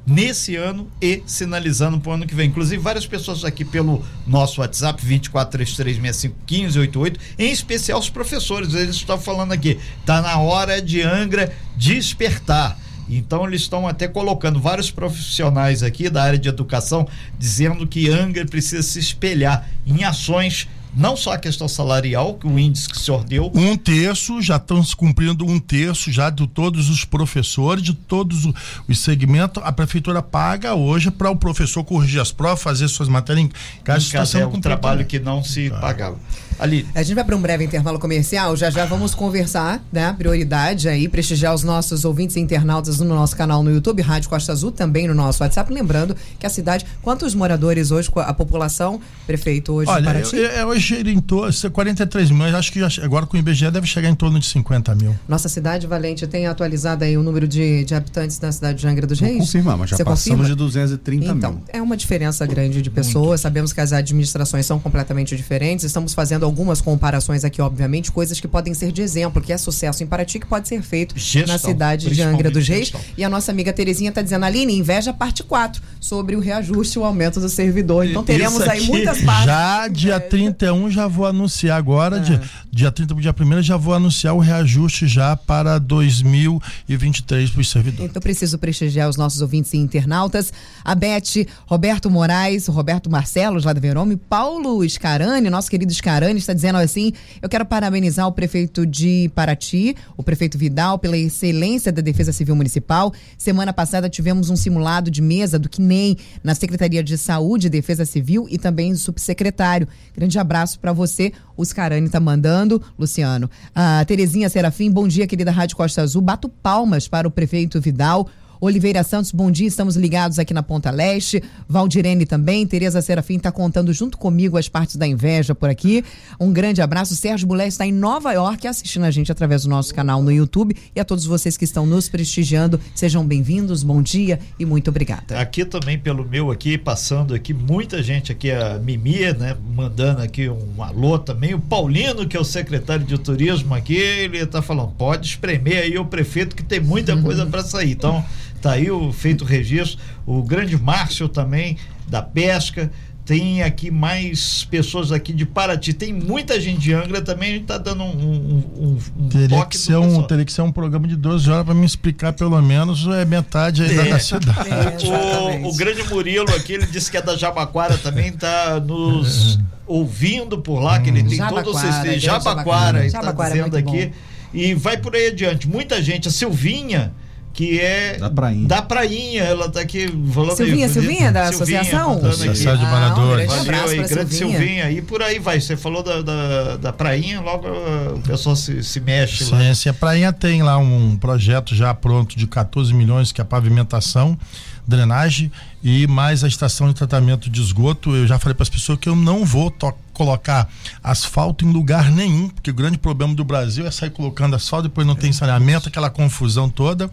[0.07, 2.49] nesse ano e sinalizando para o ano que vem.
[2.49, 9.53] Inclusive, várias pessoas aqui pelo nosso WhatsApp, 2433651588, em especial os professores, eles estão falando
[9.53, 12.79] aqui, tá na hora de Angra despertar.
[13.09, 17.07] Então eles estão até colocando vários profissionais aqui da área de educação
[17.39, 22.59] dizendo que Angra precisa se espelhar em ações não só a questão salarial, que o
[22.59, 23.53] índice que o senhor deu.
[23.55, 28.49] Um terço, já estão se cumprindo um terço já de todos os professores, de todos
[28.89, 29.63] os segmentos.
[29.63, 33.51] A prefeitura paga hoje para o professor corrigir as provas, fazer suas matérias em
[33.85, 34.07] casa.
[34.07, 35.79] Em casa é um trabalho que não se tá.
[35.81, 36.17] pagava.
[36.59, 36.87] Ali.
[36.95, 40.15] A gente vai para um breve intervalo comercial, já já vamos conversar, né?
[40.17, 44.53] Prioridade aí, prestigiar os nossos ouvintes e internautas no nosso canal no YouTube, Rádio Costa
[44.53, 45.73] Azul, também no nosso WhatsApp.
[45.73, 50.69] Lembrando que a cidade, quantos moradores hoje, a população, prefeito hoje Olha, para eu, eu,
[50.69, 54.15] hoje ele em torno, 43 mil, acho que agora com o IBGE deve chegar em
[54.15, 55.15] torno de 50 mil.
[55.29, 59.07] Nossa cidade, Valente, tem atualizado aí o número de, de habitantes na cidade de Angra
[59.07, 59.39] dos Reis?
[59.39, 60.49] confirmar, mas já Você passamos confirma?
[60.49, 61.61] de 230 então, mil.
[61.63, 63.41] Então, é uma diferença grande de pessoas, Muito.
[63.41, 68.49] sabemos que as administrações são completamente diferentes, estamos fazendo algumas comparações aqui, obviamente, coisas que
[68.49, 71.59] podem ser de exemplo, que é sucesso em Paraty, que pode ser feito gestão, na
[71.59, 72.89] cidade de Angra dos Reis.
[72.89, 73.01] Gestão.
[73.17, 77.01] E a nossa amiga Terezinha está dizendo, Aline, inveja parte 4, sobre o reajuste e
[77.01, 78.07] o aumento do servidor.
[78.07, 79.47] Então teremos aí muitas partes.
[79.47, 82.21] Já dia 31 já vou anunciar agora, é.
[82.21, 87.71] dia, dia 30 dia 1 já vou anunciar o reajuste já para 2023 para os
[87.71, 88.11] servidores.
[88.11, 90.53] Então preciso prestigiar os nossos ouvintes e internautas.
[90.85, 96.53] A Beth, Roberto Moraes, Roberto Marcelo, lá do Verome, Paulo Scarani, nosso querido Scarani, está
[96.53, 102.03] dizendo assim: eu quero parabenizar o prefeito de Paraty, o prefeito Vidal, pela excelência da
[102.03, 103.13] Defesa Civil Municipal.
[103.37, 108.05] Semana passada tivemos um simulado de mesa do nem na Secretaria de Saúde e Defesa
[108.05, 109.89] Civil e também subsecretário.
[110.15, 111.33] Grande abraço para você.
[111.57, 111.63] O
[112.07, 113.51] está mandando, Luciano.
[113.75, 116.21] A Terezinha Serafim, bom dia, querida Rádio Costa Azul.
[116.21, 118.29] Bato palmas para o prefeito Vidal.
[118.61, 121.43] Oliveira Santos, bom dia, estamos ligados aqui na Ponta Leste.
[121.69, 126.03] Valdirene também, Tereza Serafim está contando junto comigo as partes da inveja por aqui.
[126.41, 127.15] Um grande abraço.
[127.15, 130.75] Sérgio Bulé está em Nova York assistindo a gente através do nosso canal no YouTube.
[130.95, 135.39] E a todos vocês que estão nos prestigiando, sejam bem-vindos, bom dia e muito obrigada.
[135.39, 140.49] Aqui também pelo meu aqui, passando aqui, muita gente aqui, a Mimi, né, mandando aqui
[140.49, 141.55] um alô também.
[141.55, 145.99] O Paulino, que é o secretário de turismo aqui, ele está falando, pode espremer aí
[145.99, 147.93] o prefeito que tem muita coisa para sair.
[147.93, 148.25] Então,
[148.61, 149.99] Tá aí o feito registro.
[150.27, 151.77] O grande Márcio também,
[152.09, 152.91] da pesca.
[153.25, 155.93] Tem aqui mais pessoas aqui de Paraty.
[155.93, 157.49] Tem muita gente de Angra também.
[157.49, 160.71] A gente está dando um, um, um teria que ser um Teria que ser um
[160.71, 164.71] programa de 12 horas para me explicar pelo menos é metade é, da cidade.
[164.71, 169.59] É, o, o, grande Murilo aqui, ele disse que é da Jabaquara também, está nos
[169.89, 172.19] ouvindo por lá, que ele tem Jabaquara, todo o sistema.
[172.21, 174.07] Jabaquara, está dizendo é aqui.
[174.07, 174.13] Bom.
[174.55, 175.69] E vai por aí adiante.
[175.69, 176.29] Muita gente.
[176.29, 177.13] A Silvinha
[177.57, 178.69] que é da Prainha.
[178.69, 182.19] Da Prainha, ela tá aqui falando Silvinha, aí, Silvinha, da Silvinha, associação?
[182.19, 183.51] Associação de Moradores.
[183.51, 184.59] Ah, um grande aí, grande Silvinha.
[184.59, 184.91] Silvinha.
[184.91, 187.67] E por aí vai, você falou da, da, da Prainha, logo
[188.15, 189.75] o pessoal se, se mexe sim, lá.
[189.75, 193.47] Sim, a Prainha tem lá um projeto já pronto de 14 milhões, que é a
[193.47, 194.39] pavimentação,
[194.87, 195.51] drenagem
[195.83, 198.15] e mais a estação de tratamento de esgoto.
[198.15, 199.71] Eu já falei para as pessoas que eu não vou
[200.17, 200.67] colocar
[201.05, 205.07] asfalto em lugar nenhum, porque o grande problema do Brasil é sair colocando asfalto, depois
[205.07, 207.11] não tem saneamento, aquela confusão toda.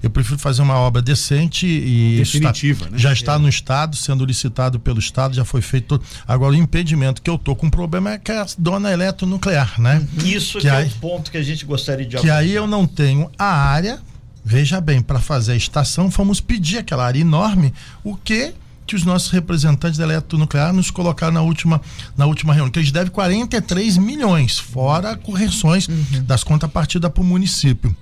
[0.00, 2.98] Eu prefiro fazer uma obra decente e Definitiva, está, né?
[2.98, 6.00] já está no estado, sendo licitado pelo estado, já foi feito.
[6.28, 10.06] Agora o impedimento que eu tô com problema é que é a dona eletronuclear, né?
[10.24, 12.68] Isso que, que é aí, o ponto que a gente gostaria de Que aí eu
[12.68, 13.98] não tenho a área.
[14.44, 17.72] Veja bem, para fazer a estação, fomos pedir aquela área enorme,
[18.04, 18.52] o que
[18.86, 21.80] que os nossos representantes da eletronuclear nos colocaram na última,
[22.16, 26.24] na última reunião, que eles devem 43 milhões, fora correções uhum.
[26.24, 27.94] das contrapartidas para o município.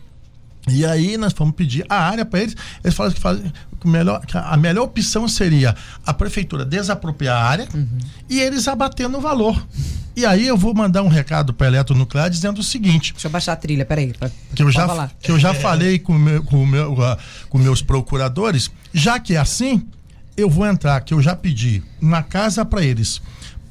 [0.68, 2.56] E aí nós fomos pedir a área para eles.
[2.84, 5.74] Eles falaram que, fazem, que, melhor, que a melhor opção seria
[6.06, 7.98] a prefeitura desapropriar a área uhum.
[8.30, 9.60] e eles abatendo o valor.
[10.14, 13.12] E aí eu vou mandar um recado para a Eletronuclear dizendo o seguinte.
[13.12, 14.12] Deixa eu baixar a trilha, peraí.
[14.12, 15.10] Pra, que eu já, falar.
[15.20, 16.94] que eu já falei com, meu, com, meu,
[17.48, 19.84] com meus procuradores, já que é assim,
[20.36, 23.20] eu vou entrar, que eu já pedi uma casa para eles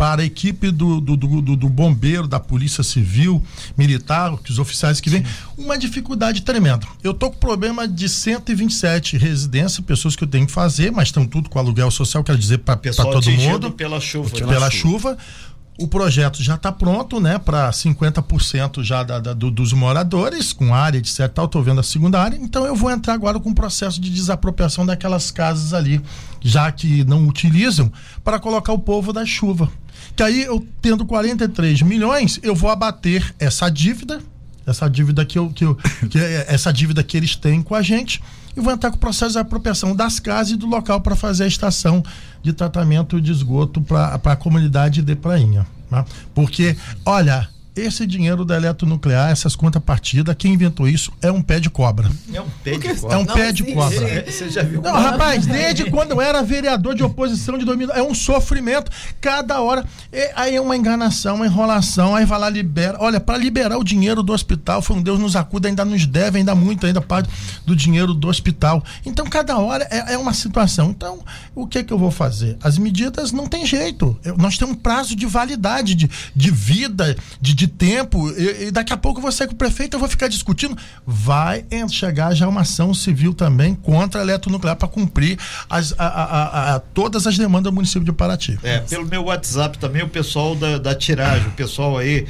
[0.02, 3.40] para a equipe do, do, do, do, bombeiro, da polícia civil,
[3.78, 5.24] militar, os oficiais que vêm,
[5.56, 6.88] uma dificuldade tremenda.
[7.04, 11.24] Eu tô com problema de 127 residências, pessoas que eu tenho que fazer, mas estão
[11.28, 13.72] tudo com aluguel social, quero dizer, para todo mundo.
[13.74, 14.32] Pela chuva.
[14.32, 15.10] Pela, pela chuva.
[15.12, 15.18] chuva.
[15.78, 20.76] O projeto já está pronto, né, para 50% já da, da, do, dos moradores, com
[20.76, 21.28] área, etc.
[21.28, 22.38] Tal, tô vendo a segunda área.
[22.38, 26.02] Então eu vou entrar agora com o processo de desapropriação daquelas casas ali,
[26.40, 27.92] já que não utilizam,
[28.24, 29.72] para colocar o povo da chuva
[30.16, 34.22] que aí eu tendo 43 milhões, eu vou abater essa dívida,
[34.66, 35.76] essa dívida que eu, que eu
[36.10, 38.22] que é essa dívida que eles têm com a gente
[38.56, 41.46] e vou entrar com o processo de apropriação das casas e do local para fazer
[41.46, 42.04] a estação
[42.44, 45.66] de tratamento de esgoto para a comunidade de Prainha.
[45.90, 46.04] Né?
[46.34, 51.70] Porque, olha, esse dinheiro da eletronuclear, essas contrapartidas, quem inventou isso é um pé de
[51.70, 52.12] cobra.
[52.34, 53.18] É um pé de É cobra.
[53.20, 54.10] um Não pé de cobra.
[54.10, 54.82] É, Você já viu?
[54.82, 58.92] Não, rapaz, desde quando eu era vereador de oposição de 2000, é um sofrimento.
[59.22, 62.98] Cada hora, é- aí é uma enganação, uma enrolação, aí vai lá, libera.
[63.00, 66.40] Olha, para liberar o dinheiro do hospital, foi um Deus nos acuda, ainda nos deve,
[66.40, 67.30] ainda muito, ainda parte
[67.66, 68.84] do dinheiro do hospital.
[69.06, 70.90] Então, cada hora é, é uma situação.
[70.90, 71.20] Então,
[71.56, 72.58] o que que eu vou fazer?
[72.62, 74.18] As medidas não tem jeito.
[74.24, 78.72] Eu- nós temos um prazo de validade, de, de vida, de, de tempo, e, e
[78.72, 80.76] daqui a pouco eu vou sair com o prefeito, eu vou ficar discutindo.
[81.06, 85.38] Vai chegar já uma ação civil também contra a eletronuclear para cumprir
[85.70, 88.58] as, a- a- a- todas as demandas do município de Paraty.
[88.64, 92.26] É, pelo meu WhatsApp também, o pessoal da, da tiragem, o pessoal aí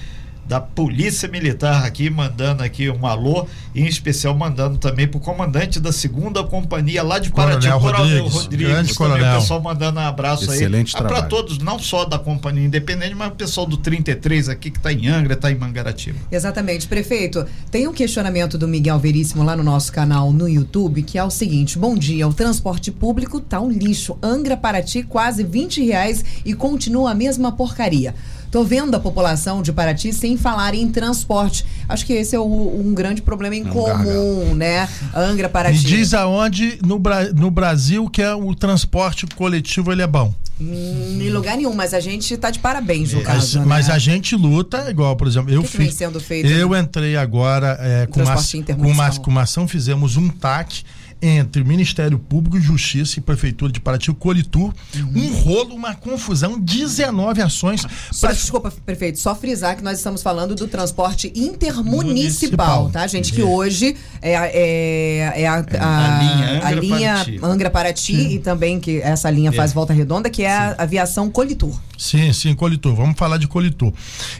[0.51, 5.79] da Polícia Militar aqui, mandando aqui um alô, e em especial mandando também pro comandante
[5.79, 9.37] da segunda companhia lá de Paraty, Coronel o Coronel Rodrigues, Rodrigues, grande também, coronel.
[9.37, 11.01] o pessoal mandando um abraço Excelente aí.
[11.01, 11.29] para trabalho.
[11.29, 15.07] todos, não só da companhia independente, mas o pessoal do 33 aqui que tá em
[15.07, 16.19] Angra, tá em Mangaratiba.
[16.29, 17.45] Exatamente, prefeito.
[17.71, 21.31] Tem um questionamento do Miguel Veríssimo lá no nosso canal no YouTube, que é o
[21.31, 24.17] seguinte: bom dia, o transporte público tá um lixo.
[24.21, 28.13] Angra Paraty, quase 20 reais e continua a mesma porcaria.
[28.51, 31.65] Tô vendo a população de Paraty sem falar em transporte.
[31.87, 32.43] Acho que esse é o-
[32.85, 34.89] um grande problema em É um comum, né?
[35.15, 35.77] Angra Paraty.
[35.77, 40.33] Me diz aonde no, Bra- no Brasil que é o transporte coletivo ele é bom.
[40.59, 43.59] Hum, em lugar nenhum, mas a gente tá de parabéns no Mas, caso.
[43.61, 43.65] né?
[43.65, 45.95] mas a gente luta, igual, por exemplo, eu que que vem fiz.
[45.95, 46.47] sendo feito?
[46.49, 50.83] Eu entrei agora é, com, uma, com, uma, com uma ação, fizemos um TAC
[51.21, 54.73] entre Ministério Público, Justiça e Prefeitura de Paraty, o Colitur.
[54.95, 55.11] Uhum.
[55.15, 57.85] Um rolo, uma confusão, 19 ações.
[58.11, 62.89] Só, Pre- desculpa, prefeito, só frisar que nós estamos falando do transporte intermunicipal, Municipal.
[62.89, 63.31] tá, gente?
[63.33, 67.39] Que hoje é, a- é, é a, a- a linha a Angra linha Paraty.
[67.43, 69.73] Angra Paraty e também que essa linha faz É.
[69.73, 71.77] volta redonda, que é a aviação Colitur.
[71.97, 72.95] Sim, sim, Colitur.
[72.95, 73.93] Vamos falar de Colitur.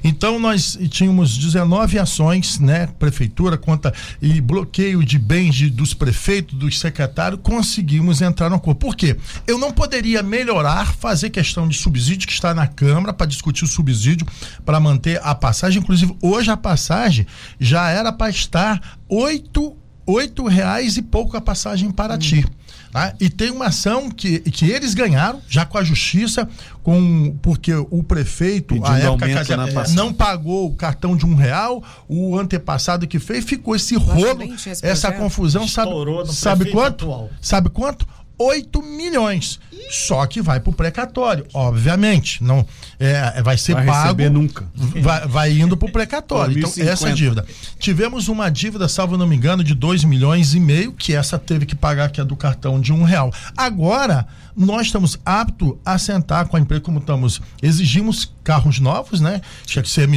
[0.04, 2.88] Então, nós tínhamos 19 ações, né?
[2.98, 8.78] Prefeitura, conta e bloqueio de bens de- dos prefeitos, dos secretários, conseguimos entrar no acordo.
[8.78, 9.16] Por quê?
[9.46, 13.68] Eu não poderia melhorar, fazer questão de subsídio, que está na Câmara, para discutir o
[13.68, 14.26] subsídio,
[14.66, 15.82] para manter a passagem.
[15.82, 17.28] Inclusive, hoje a passagem
[17.60, 22.46] já era para estar oito, oito reais e pouco a passagem em Paraty.
[22.92, 23.14] Tá?
[23.20, 26.48] E tem uma ação que, que eles ganharam, já com a justiça,
[26.84, 29.96] com porque o prefeito, Pedindo a época, aumento quer dizer, na passagem.
[29.96, 34.44] não pagou o cartão de um real, o antepassado que fez, ficou esse rolo,
[34.82, 37.06] essa confusão, sabe, Estourou sabe quanto?
[37.06, 37.30] atual.
[37.40, 38.06] Sabe quanto?
[38.42, 39.60] 8 milhões.
[39.90, 42.42] Só que vai pro precatório, obviamente.
[42.44, 42.66] Não,
[43.00, 44.04] é, vai ser Vai pago.
[44.04, 44.66] receber nunca.
[44.76, 46.52] Vai, vai indo pro precatório.
[46.58, 46.94] Então, 2050.
[46.94, 47.46] essa é a dívida.
[47.78, 51.66] Tivemos uma dívida, salvo não me engano, de 2 milhões e meio, que essa teve
[51.66, 53.34] que pagar, que é do cartão de um real.
[53.58, 54.26] Agora,
[54.56, 59.42] nós estamos aptos a sentar com a empresa, como estamos, exigimos carros novos, né?
[59.66, 60.08] Tinha que ser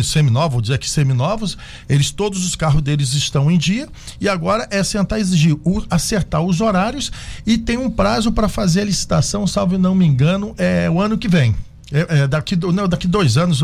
[0.51, 1.57] vou dizer que seminovos.
[1.89, 3.89] Eles, todos os carros deles estão em dia.
[4.21, 7.11] E agora é sentar exigir, o- acertar os horários
[7.47, 11.17] e tem um prazo para fazer a licitação, salvo não me engano, é o ano
[11.19, 11.55] que vem.
[11.93, 13.61] É, é, daqui, do- não, daqui dois anos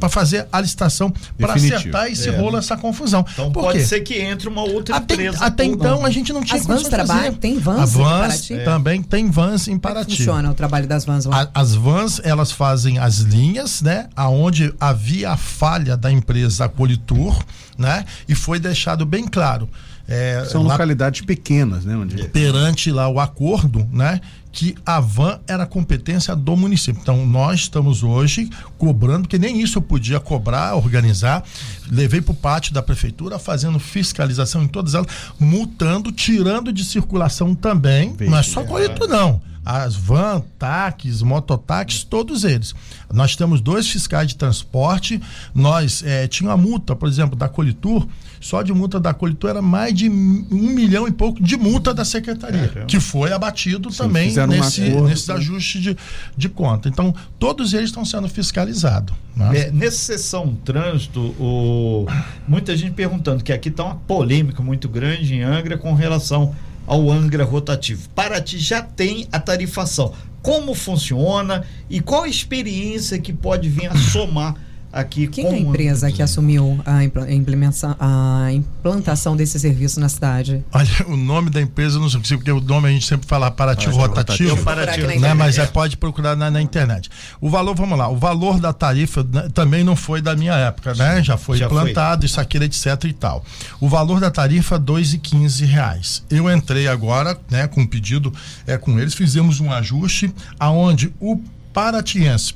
[0.00, 2.36] para fazer a licitação para acertar esse É.
[2.36, 3.24] rolo, essa confusão.
[3.32, 3.84] Então Por pode quê?
[3.84, 5.44] ser que entre uma outra Até, empresa.
[5.44, 6.06] até então não.
[6.06, 7.34] a gente não tinha As vans trabalham?
[7.34, 8.54] Tem vans A em vans Paraty?
[8.54, 8.64] É.
[8.64, 10.16] também tem vans em Como é Paraty.
[10.16, 11.42] funciona o trabalho das vans lá?
[11.54, 14.08] A- as vans elas fazem as linhas, né?
[14.16, 17.36] Aonde havia a falha da empresa Politur,
[17.76, 18.04] né?
[18.26, 19.68] E foi deixado bem claro.
[20.08, 21.94] É, São lá localidades pequenas, né?
[21.94, 22.26] Onde...
[22.28, 24.22] perante lá o acordo, né?
[24.50, 26.98] Que a van era competência do município.
[27.02, 31.44] Então, nós estamos hoje cobrando, porque nem isso eu podia cobrar, organizar.
[31.90, 35.06] Levei para o pátio da prefeitura, fazendo fiscalização em todas elas,
[35.38, 38.16] multando, tirando de circulação também.
[38.18, 39.42] Não é só colito, não.
[39.62, 42.74] As van, táxis, mototáxis, todos eles.
[43.12, 45.20] Nós temos dois fiscais de transporte.
[45.54, 48.08] Nós eh, tinha uma multa, por exemplo, da Colitur.
[48.40, 52.04] Só de multa da Colitur era mais de um milhão e pouco de multa da
[52.04, 55.34] secretaria, que foi abatido também fizeram um nesse, acordo, nesses né?
[55.34, 55.96] ajustes de,
[56.36, 56.88] de conta.
[56.88, 59.14] Então, todos eles estão sendo fiscalizados.
[59.36, 59.58] né?
[59.58, 62.06] É, nesse sessão trânsito, o-
[62.46, 66.54] muita gente perguntando que aqui está uma polêmica muito grande em Angra com relação
[66.86, 68.08] ao Angra rotativo.
[68.14, 70.12] Paraty já tem a tarifação.
[70.40, 74.54] Como funciona e qual a experiência que pode vir a somar
[74.92, 80.08] aqui Quem com é a empresa que assumiu a, implementação, a implantação desse serviço na
[80.08, 80.64] cidade?
[80.72, 83.88] Olha, o nome da empresa não sei porque o nome a gente sempre fala Parati
[83.88, 85.34] rotativo, rotativo né?
[85.34, 87.10] mas é, pode procurar na, na, internet.
[87.40, 90.94] O valor, vamos lá, o valor da tarifa né, também não foi da minha época,
[90.94, 91.22] né?
[91.22, 92.26] Já foi Já implantado, foi.
[92.26, 93.44] isso aqui, etc e tal.
[93.80, 96.22] O valor da tarifa 2,15 reais.
[96.30, 98.32] Eu entrei agora, né, com um pedido
[98.66, 101.40] é, com eles, fizemos um ajuste aonde o
[101.72, 102.54] paratiense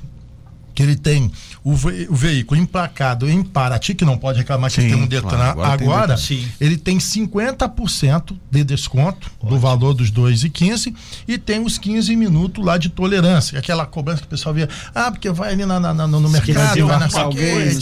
[0.74, 1.30] que ele tem
[1.64, 5.30] o, ve o, veículo emplacado em Paraty, que não pode reclamar que tem um Detran
[5.30, 9.50] claro, agora, agora tem ele tem 50% de desconto Ótimo.
[9.50, 10.94] do valor dos 2,15
[11.28, 15.10] e tem os 15 minutos lá de tolerância, aquela cobrança que o pessoal via, ah,
[15.10, 17.78] porque vai ali na, na, na no mercado, vai na alguém,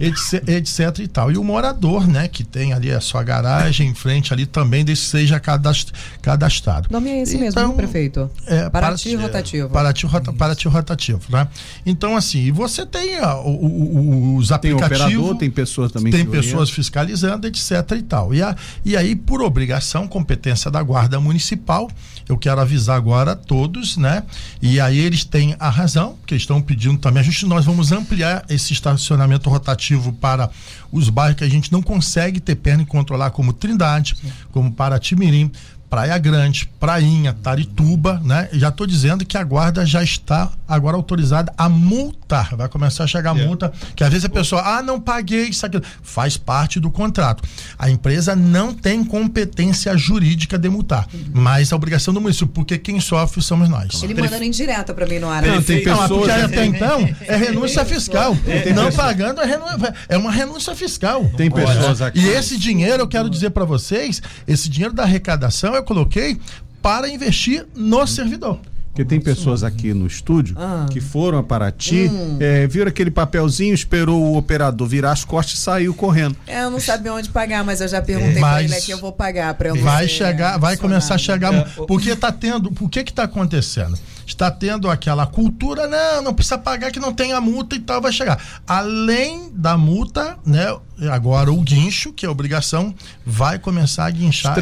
[0.00, 1.30] etc etc, e tal.
[1.30, 5.02] E o morador, né, que tem ali a sua garagem em frente ali também desse
[5.02, 6.88] seja cadastrado.
[6.88, 8.30] O nome é esse então, mesmo, prefeito?
[8.46, 9.68] É, Paraty rotativo.
[9.68, 11.46] Paraty, rota, Paraty rotativo, né?
[11.84, 14.98] Então, assim, e você tem ó, o, o, os aplicativos.
[14.98, 18.32] Tem operador, tem pessoas também Tem pessoas fiscalizando, etc e tal.
[18.32, 21.90] E, a, e aí, por obrigação, competência da Guarda Municipal,
[22.28, 24.22] eu quero avisar agora a todos, né?
[24.60, 27.20] E aí eles têm a razão, que estão pedindo também.
[27.20, 30.50] A gente, nós vamos ampliar esse estacionamento rotativo para
[30.92, 34.32] os bairros que a gente não consegue ter perna e controlar, como Trindade, Sim.
[34.52, 35.50] como Paratimirim,
[35.90, 38.48] Praia Grande, Prainha, Tarituba, né?
[38.52, 42.56] Já estou dizendo que a guarda já está agora autorizada a multar.
[42.56, 43.46] Vai começar a chegar yeah.
[43.46, 45.80] multa, que às vezes a pessoa, ah, não paguei isso aqui.
[46.02, 47.42] Faz parte do contrato.
[47.78, 51.24] A empresa não tem competência jurídica de multar, uhum.
[51.34, 54.02] mas a obrigação do município, porque quem sofre somos nós.
[54.02, 55.42] Ele mandando indireta para mim no ar.
[55.42, 56.10] Não, tem pessoas...
[56.10, 58.36] Não, porque até então é renúncia fiscal.
[58.46, 59.64] É, não pagando é, renu...
[60.08, 61.24] é uma renúncia fiscal.
[61.36, 62.20] Tem pessoas aqui.
[62.20, 66.38] E esse dinheiro, eu quero dizer para vocês, esse dinheiro da arrecadação eu coloquei
[66.82, 68.58] para investir no servidor.
[68.90, 70.86] Porque tem pessoas aqui no estúdio ah.
[70.90, 72.38] que foram a Paraty, hum.
[72.40, 76.36] é, viram aquele papelzinho, esperou o operador virar as costas e saiu correndo.
[76.46, 78.98] É, eu não sabia onde pagar, mas eu já perguntei mas, pra ele aqui, eu
[78.98, 81.54] vou pagar para eu Vai chegar, vai começar a chegar.
[81.54, 82.72] É, porque tá tendo.
[82.72, 83.96] Por que que tá acontecendo?
[84.32, 88.00] Está tendo aquela cultura, não, não precisa pagar que não tem a multa e tal,
[88.00, 88.42] vai chegar.
[88.66, 90.76] Além da multa, né?
[91.10, 94.54] Agora o guincho, que é obrigação, vai começar a guinchar.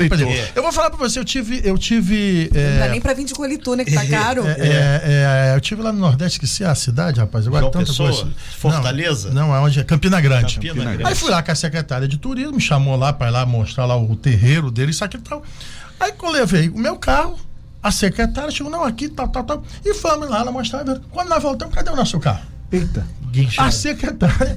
[0.55, 1.61] Eu vou falar para você, eu tive.
[1.65, 2.73] Eu tive é...
[2.73, 4.47] Não dá nem para vir de colituna, que tá caro.
[4.47, 7.47] É, é, é, eu tive lá no Nordeste, esqueci a cidade, rapaz.
[7.47, 8.33] Agora João tanta Pessoa, coisa.
[8.57, 9.31] Fortaleza?
[9.33, 10.55] Não, é onde é Campina Grande.
[10.55, 11.05] Campina Grande.
[11.05, 13.85] Aí fui lá com a secretária de turismo, me chamou lá para ir lá mostrar
[13.85, 15.43] lá o terreiro dele, isso aqui e tal.
[15.99, 17.37] Aí eu levei o meu carro,
[17.83, 19.63] a secretária chegou, não, aqui, tal, tal, tal.
[19.85, 21.01] E fomos lá, ela mostrava.
[21.11, 22.47] Quando nós voltamos, cadê o nosso carro?
[22.71, 23.07] Eita.
[23.57, 24.57] A secretária,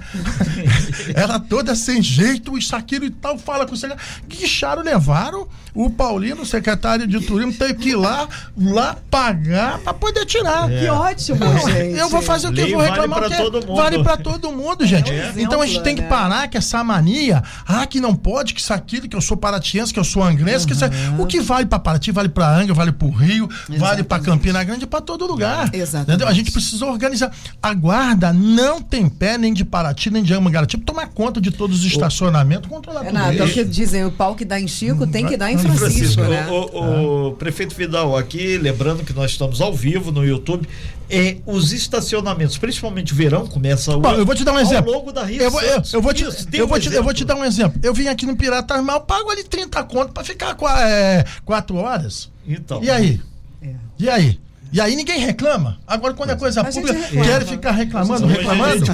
[1.15, 4.11] ela toda sem jeito, isso, aquilo e tal, fala com o secretário.
[4.28, 10.26] Guincharam, levaram o Paulino, secretário de turismo, teve que ir lá, lá pagar para poder
[10.26, 10.69] tirar.
[10.72, 10.82] É.
[10.82, 11.97] Que ótimo, gente.
[11.97, 12.61] Eu vou fazer o que?
[12.61, 13.76] Eu vou reclamar vale para todo mundo.
[13.76, 15.11] Vale para todo mundo, gente.
[15.11, 15.34] É.
[15.38, 16.09] Então a gente tem que né?
[16.09, 17.41] parar com essa mania.
[17.65, 20.65] Ah, que não pode, que isso aquilo, que eu sou paratiense, que eu sou angrense,
[20.65, 20.67] uhum.
[20.67, 20.86] que isso,
[21.19, 23.80] o que vale para Paraty, vale para Angra, vale para o Rio, Exatamente.
[23.80, 25.74] vale para Campina Grande, para todo lugar.
[25.74, 26.09] Exatamente.
[26.09, 26.28] Entendeu?
[26.28, 27.32] A gente precisa organizar.
[27.61, 31.51] A guarda não tem pé nem de Paraty, nem de Mangaratiba, tipo, tomar conta de
[31.51, 33.41] todos os estacionamentos, controlar é tudo isso.
[33.41, 35.86] É o que dizem, o pau que dá em Chico tem que dar em Francisco,
[35.86, 36.47] Francisco né?
[36.47, 40.68] O, o, o, prefeito Vidal, aqui, lembrando que nós estamos ao vivo no YouTube,
[41.09, 44.93] é, os estacionamentos, principalmente o verão, começa Bom, eu vou te dar um exemplo.
[44.93, 47.03] Ao longo da Rio eu, vou, eu, eu, vou te, Isso, eu, vou te, eu
[47.03, 47.80] vou te dar um exemplo.
[47.84, 50.55] Eu vim aqui no Pirata Mal, pago ali 30 conto para ficar
[50.88, 52.32] é, 4 horas.
[52.47, 52.82] Então.
[52.82, 53.22] E aí?
[53.62, 53.76] É.
[53.99, 54.39] E aí?
[54.72, 55.78] E aí ninguém reclama.
[55.86, 58.86] Agora, quando é coisa pública, quer ficar reclamando, reclamando.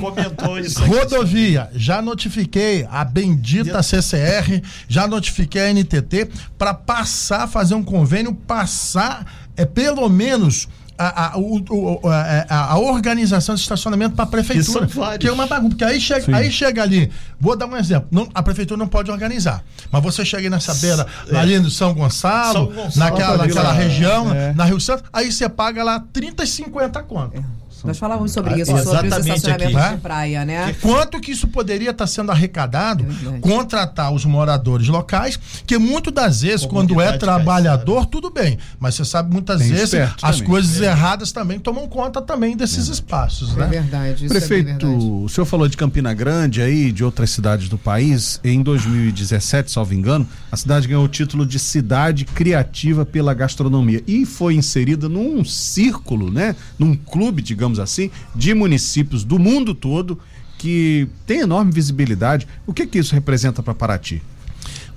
[0.87, 8.33] Rodovia, já notifiquei a bendita CCR, já notifiquei a NTT para passar, fazer um convênio,
[8.33, 14.87] passar é pelo menos a, a, o, a, a, organização de estacionamento para a prefeitura.
[15.19, 15.69] Que é uma bagunça.
[15.69, 18.07] Porque aí chega, aí chega ali, vou dar um exemplo.
[18.11, 19.63] Não, a prefeitura não pode organizar.
[19.91, 21.37] Mas você chega nessa beira, é.
[21.37, 24.53] ali no São Gonçalo, São Gonçalo naquela, naquela região, é.
[24.53, 27.37] na Rio Santo, aí você paga lá 30 e 50 conto.
[27.37, 27.66] É.
[27.87, 29.95] Nós falávamos sobre ah, isso, ah, sobre os estacionamentos aqui.
[29.95, 30.75] de praia, né?
[30.81, 36.41] Quanto que isso poderia estar sendo arrecadado, é contratar os moradores locais, que muitas das
[36.41, 38.57] vezes, quando é trabalhador, tudo bem.
[38.79, 40.43] Mas você sabe, muitas Tem vezes, as também.
[40.43, 40.85] coisas é.
[40.85, 42.91] erradas também tomam conta também desses é.
[42.91, 43.65] espaços, né?
[43.65, 44.25] É verdade.
[44.25, 45.05] Isso é Prefeito, é verdade.
[45.05, 48.39] o senhor falou de Campina Grande aí, de outras cidades do país.
[48.43, 54.25] Em 2017, salvo engano, a cidade ganhou o título de cidade criativa pela gastronomia e
[54.25, 56.55] foi inserida num círculo, né?
[56.77, 60.19] Num clube, digamos digamos assim, de municípios do mundo todo
[60.57, 62.47] que tem enorme visibilidade.
[62.65, 64.21] O que que isso representa para Paraty?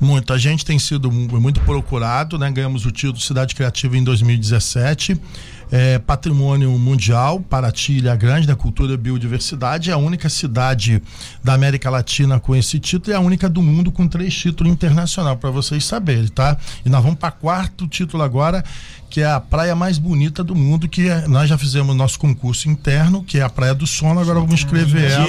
[0.00, 0.32] Muito.
[0.32, 2.50] A gente tem sido muito procurado, né?
[2.50, 5.20] Ganhamos o título de Cidade Criativa em 2017.
[5.70, 11.00] é, patrimônio mundial, Paraty, Ilha Grande, da cultura e biodiversidade, é a única cidade
[11.44, 15.38] da América Latina com esse título e a única do mundo com três títulos internacionais,
[15.38, 16.56] para vocês saberem, tá?
[16.84, 18.64] E nós vamos para quarto título agora,
[19.10, 22.68] que é a praia mais bonita do mundo, que é, nós já fizemos nosso concurso
[22.68, 25.26] interno, que é a Praia do Sono, agora vamos escrever ela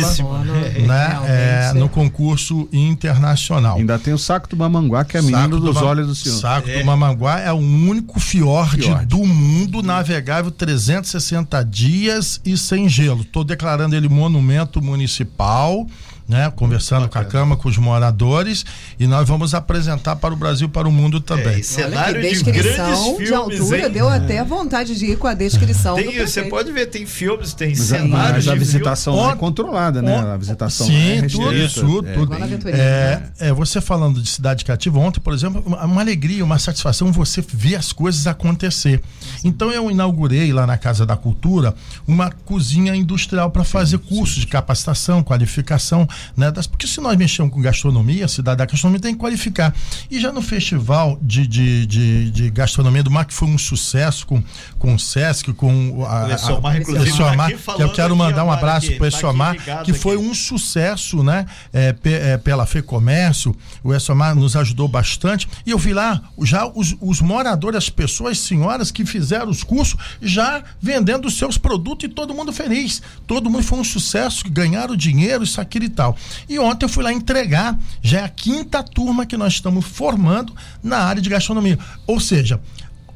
[0.86, 3.78] né, é, no concurso internacional.
[3.78, 6.40] Ainda tem o Saco do Mamanguá, que é a menina dos Ma- olhos do senhor.
[6.40, 9.06] Saco do Mamanguá é o único fiord, Fiord.
[9.08, 13.22] do mundo navegável 360 dias e sem gelo.
[13.22, 15.88] Estou declarando ele monumento municipal.
[16.30, 18.64] Né, conversando com a Câmara, com os moradores,
[18.98, 21.60] e nós vamos apresentar para o Brasil e para o mundo também.
[21.60, 23.92] É, cenário que de descrição grandes de filmes, altura, hein?
[23.92, 27.54] deu até vontade de ir com a descrição do Tem, você pode ver, tem filmes,
[27.54, 29.32] tem Mas, cenários mas a de visitação filme.
[29.32, 30.20] é controlada, né?
[30.20, 32.30] A visitação Sim, é tudo, restrita, tudo, é tudo.
[32.30, 36.46] Bem- Aventurinha, É, é, você falando de cidade cativa, ontem, por exemplo, uma, uma alegria,
[36.46, 39.02] uma satisfação você ver as coisas acontecer.
[39.44, 41.76] Então eu inaugurei lá na Casa da Cultura
[42.08, 46.52] uma cozinha industrial para fazer cursos de capacitação, qualificação, né?
[46.70, 49.74] Porque se nós mexemos com gastronomia, a cidade da gastronomia tem que qualificar.
[50.10, 54.26] E já no festival de, de, de, de gastronomia do mar, que foi um sucesso
[54.28, 54.44] com,
[54.80, 58.44] com o Sesc, com a, a- inclusive, Essomar, tá aqui que eu quero aqui mandar
[58.46, 60.26] um abraço aqui, para o tá aqui Essomar, que foi aqui.
[60.26, 61.46] um sucesso, né?
[61.74, 65.48] É, pe- é, pela FEComércio, o Essomar nos ajudou bastante.
[65.66, 69.98] E eu vi lá já os, os moradores, as pessoas, senhoras que fizeram os cursos,
[70.22, 73.02] já vendendo os seus produtos e todo mundo feliz.
[73.28, 76.01] Todo mundo foi um sucesso, ganharam dinheiro, isso, aquilo e tal.
[76.48, 80.54] E ontem eu fui lá entregar, já é a quinta turma que nós estamos formando
[80.84, 81.78] na área de gastronomia.
[82.08, 82.60] Ou seja,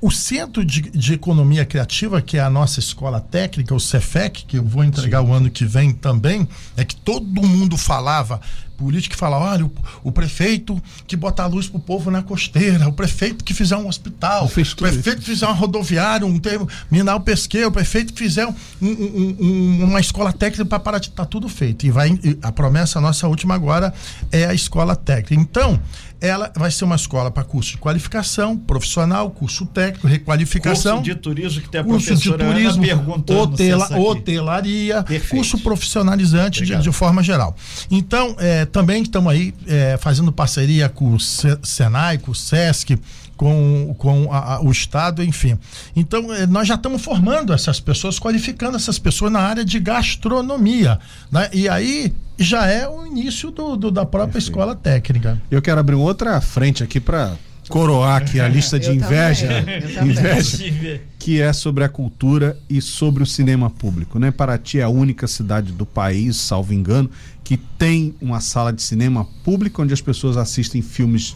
[0.02, 4.58] o Centro de, de Economia Criativa, que é a nossa escola técnica, o Cefec, que
[4.58, 8.40] eu vou entregar o ano que vem também, é que todo mundo falava,
[8.78, 9.72] político que fala, olha, o,
[10.04, 13.88] o prefeito que bota a luz pro povo na costeira, o prefeito que fizer um
[13.88, 14.50] hospital, o
[14.92, 16.68] prefeito que fizer uma rodoviária, um termo,
[17.16, 21.26] o pesqueiro, o prefeito que fizer um- um- um- uma escola técnica para Paraty, tá
[21.26, 21.86] tudo feito.
[21.86, 23.94] E vai, e a promessa nossa última agora
[24.32, 25.34] é a escola técnica.
[25.42, 25.80] Então,
[26.22, 30.98] ela vai ser uma escola para curso de qualificação, profissional, curso técnico, requalificação.
[30.98, 35.36] Curso de turismo que tem a Curso de professora Ana turismo, perguntando hotela- hotelaria, Perfeito.
[35.36, 37.56] curso profissionalizante de, de forma geral.
[37.90, 42.98] Então, é, também estamos aí é, fazendo parceria com o Se- Senai, com o Sesc,
[43.38, 45.58] com, com a- a- o Estado, enfim.
[45.96, 51.00] Então, é, nós já estamos formando essas pessoas, qualificando essas pessoas na área de gastronomia.
[51.32, 51.50] Né?
[51.54, 55.42] E aí já é o início do, do- da própria escola técnica.
[55.52, 57.34] Eu quero abrir outra frente aqui para
[57.70, 60.10] coroar aqui a lista de inveja, também.
[60.12, 64.30] inveja que é sobre a cultura e sobre o cinema público, né?
[64.30, 67.10] Paraty é a única cidade do país, salvo engano,
[67.44, 71.36] que tem uma sala de cinema pública onde as pessoas assistem filmes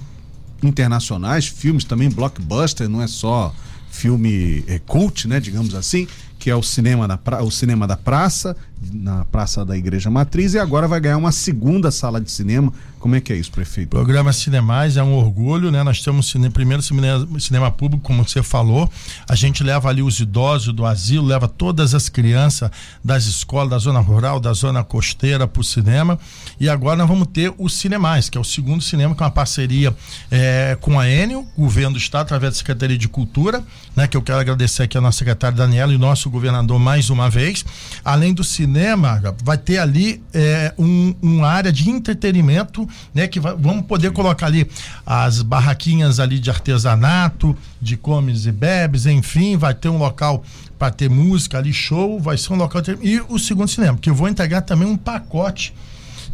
[0.64, 3.54] internacionais, filmes também blockbuster, não é só
[3.90, 6.08] filme é, cult, né, digamos assim,
[6.40, 8.56] que é o cinema da pra, o cinema da praça,
[8.94, 12.72] na praça da Igreja Matriz e agora vai ganhar uma segunda sala de cinema.
[13.00, 13.90] Como é que é isso, prefeito?
[13.90, 15.84] Programa Cinemais é um orgulho, né?
[15.84, 18.90] Nós temos cine, primeiro cinema, cinema público, como você falou.
[19.28, 22.70] A gente leva ali os idosos do asilo, leva todas as crianças
[23.04, 26.20] das escolas, da zona rural, da zona costeira para o cinema.
[26.60, 29.96] E agora nós vamos ter o Cinemais, que é o segundo cinema com uma parceria
[30.30, 33.64] eh, com a Enio, governo do estado, através da Secretaria de Cultura,
[33.96, 34.08] né?
[34.08, 37.30] Que eu quero agradecer aqui a nossa secretária Daniela e o nosso governador mais uma
[37.30, 37.66] vez.
[38.04, 43.28] Além do cinema, vai ter ali eh, um, uma área de entretenimento, né?
[43.28, 44.70] Que vai- vamos poder colocar ali
[45.06, 50.44] as barraquinhas ali de artesanato, de comes e bebes, enfim, vai ter um local
[50.78, 54.10] para ter música ali, show, vai ser um local de- e o segundo cinema, que
[54.10, 55.74] eu vou entregar também um pacote,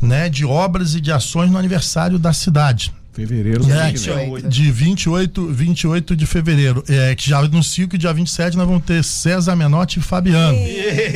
[0.02, 2.94] né, de obras e de ações no aniversário da cidade.
[3.16, 4.26] Fevereiro É, que Dia vem.
[4.34, 4.50] 28.
[4.50, 6.84] de 28, 28 de fevereiro.
[6.90, 10.58] É, que já anuncio que dia 27 nós vamos ter César Menotti e Fabiano.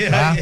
[0.10, 0.36] tá?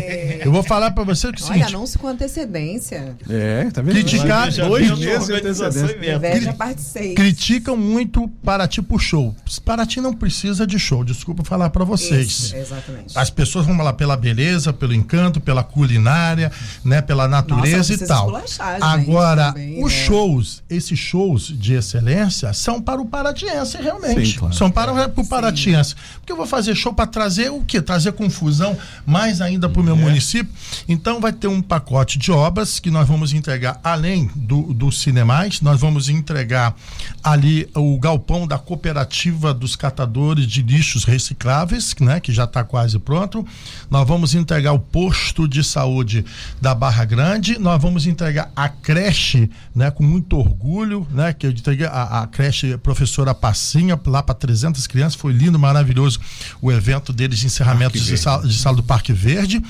[0.45, 3.15] Eu vou falar para você que é o Olha, seguinte: anúncio com antecedência.
[3.27, 3.93] É, tá vendo?
[3.95, 6.53] Criticar Já dois meses de antecedência.
[6.53, 7.15] parte 6.
[7.15, 9.35] criticam muito Paraty por show.
[9.65, 12.53] Paraty não precisa de show, desculpa falar para vocês.
[12.55, 13.17] exatamente.
[13.17, 16.51] As pessoas vão lá pela beleza, pelo encanto, pela culinária,
[16.85, 18.41] né, pela natureza Nossa, e tal.
[18.79, 19.99] Agora, também, os né?
[20.05, 24.25] shows, esses shows de excelência são para o paratiense realmente.
[24.31, 24.53] Sim, claro.
[24.55, 25.95] São para o paratiense.
[26.19, 27.81] Porque eu vou fazer show para trazer o quê?
[27.81, 29.99] Trazer confusão mais ainda para o meu É.
[29.99, 30.51] município.
[30.87, 35.61] Então vai ter um pacote de obras que nós vamos entregar além do, do Cinemais,
[35.61, 36.75] nós vamos entregar
[37.23, 42.97] ali o galpão da cooperativa dos catadores de lixos recicláveis, né, que já está quase
[42.99, 43.45] pronto.
[43.89, 46.25] Nós vamos entregar o posto de saúde
[46.61, 51.51] da Barra Grande, nós vamos entregar a creche, né, com muito orgulho, né, que eu
[51.51, 56.19] entreguei a, a creche professora Passinha lá para 300 crianças, foi lindo, maravilhoso
[56.61, 59.61] o evento deles de encerramento de sala, de sala, do Parque Verde.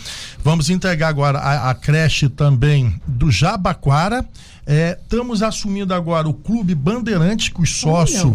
[0.43, 4.25] Vamos entregar agora a, a creche também do Jabaquara.
[4.67, 8.33] Estamos é, assumindo agora o Clube Bandeirante, que os sócios,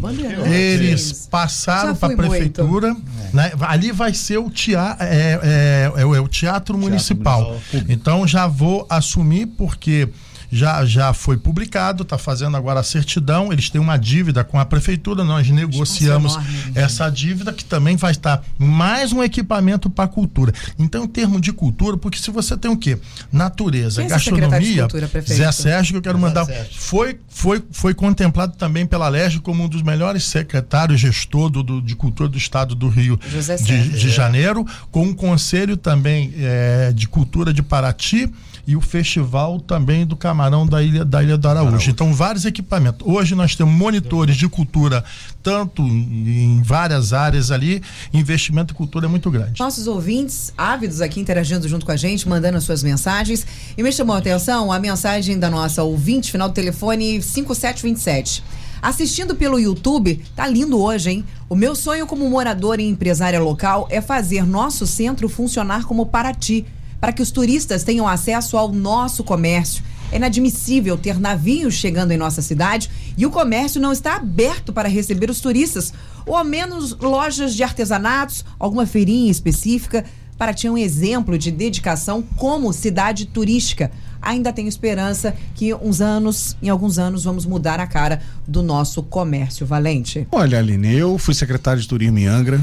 [0.51, 2.97] eles passaram para a prefeitura.
[3.35, 3.53] Né?
[3.61, 7.51] Ali vai ser o, tea, é, é, é, o teatro municipal.
[7.51, 7.85] municipal.
[7.89, 10.09] Então já vou assumir, porque
[10.53, 13.50] já, já foi publicado, está fazendo agora a certidão.
[13.50, 18.12] Eles têm uma dívida com a prefeitura, nós negociamos enorme, essa dívida, que também vai
[18.12, 20.53] estar mais um equipamento para a cultura.
[20.78, 22.98] Então, em termos de cultura, porque se você tem o quê?
[23.32, 24.82] Natureza, Quem é gastronomia.
[24.82, 26.46] Cultura, Zé Sérgio, que eu quero Zé mandar.
[26.70, 31.80] Foi, foi, foi contemplado também pela LERJ como um dos melhores secretários gestor do, do
[31.80, 33.18] de cultura do estado do Rio
[33.64, 38.30] de, de, Janeiro, com um conselho também é, de cultura de Paraty
[38.66, 41.68] e o festival também do camarão da Ilha, da Ilha do Araújo.
[41.68, 41.90] Araújo.
[41.90, 43.06] Então, vários equipamentos.
[43.06, 45.04] Hoje nós temos monitores de cultura,
[45.42, 47.82] tanto em várias áreas ali,
[48.12, 49.60] investimento em cultura é muito grande.
[49.60, 53.46] Nossos ouvintes ávidos aqui interagindo junto com a gente, mandando as suas mensagens.
[53.76, 58.44] E me chamou a atenção a mensagem da nossa ouvinte, final do telefone 5727.
[58.80, 61.24] Assistindo pelo YouTube, tá lindo hoje, hein?
[61.48, 66.66] O meu sonho como morador e empresária local é fazer nosso centro funcionar como Paraty
[67.03, 69.82] para que os turistas tenham acesso ao nosso comércio.
[70.12, 72.88] É inadmissível ter navios chegando em nossa cidade
[73.18, 75.92] e o comércio não está aberto para receber os turistas,
[76.24, 80.05] ou ao menos lojas de artesanatos, alguma feirinha específica.
[80.38, 83.92] para ter um exemplo de dedicação como cidade turística.
[84.20, 89.03] Ainda tenho esperança que uns anos, em alguns anos, vamos mudar a cara do nosso
[89.05, 90.26] comércio valente.
[90.32, 92.61] Olha, Aline, eu fui secretário de turismo em Angra,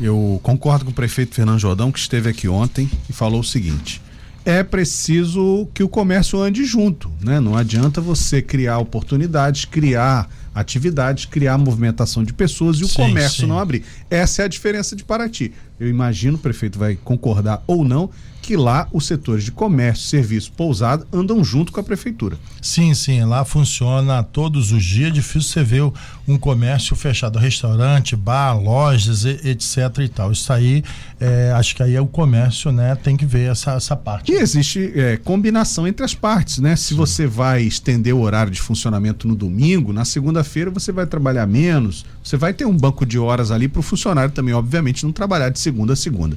[0.00, 4.00] eu concordo com o prefeito Fernando Jordão, que esteve aqui ontem e falou o seguinte:
[4.44, 7.38] é preciso que o comércio ande junto, né?
[7.40, 13.42] Não adianta você criar oportunidades, criar atividades, criar movimentação de pessoas e o sim, comércio
[13.42, 13.46] sim.
[13.46, 13.84] não abrir.
[14.08, 15.52] Essa é a diferença de Paraty.
[15.78, 18.10] Eu imagino, o prefeito vai concordar ou não,
[18.40, 22.36] que lá os setores de comércio, serviço, pousada andam junto com a prefeitura.
[22.60, 25.12] Sim, sim, lá funciona todos os dias.
[25.12, 25.92] Difícil você ver
[26.26, 30.32] um comércio fechado, restaurante, bar, lojas, etc e tal.
[30.32, 30.82] Isso aí,
[31.18, 32.94] é, acho que aí é o comércio, né?
[32.94, 34.32] Tem que ver essa, essa parte.
[34.32, 36.76] E existe é, combinação entre as partes, né?
[36.76, 36.96] Se sim.
[36.96, 42.04] você vai estender o horário de funcionamento no domingo, na segunda-feira você vai trabalhar menos,
[42.22, 45.48] você vai ter um banco de horas ali para o funcionário também, obviamente, não trabalhar
[45.48, 46.36] de segunda a segunda.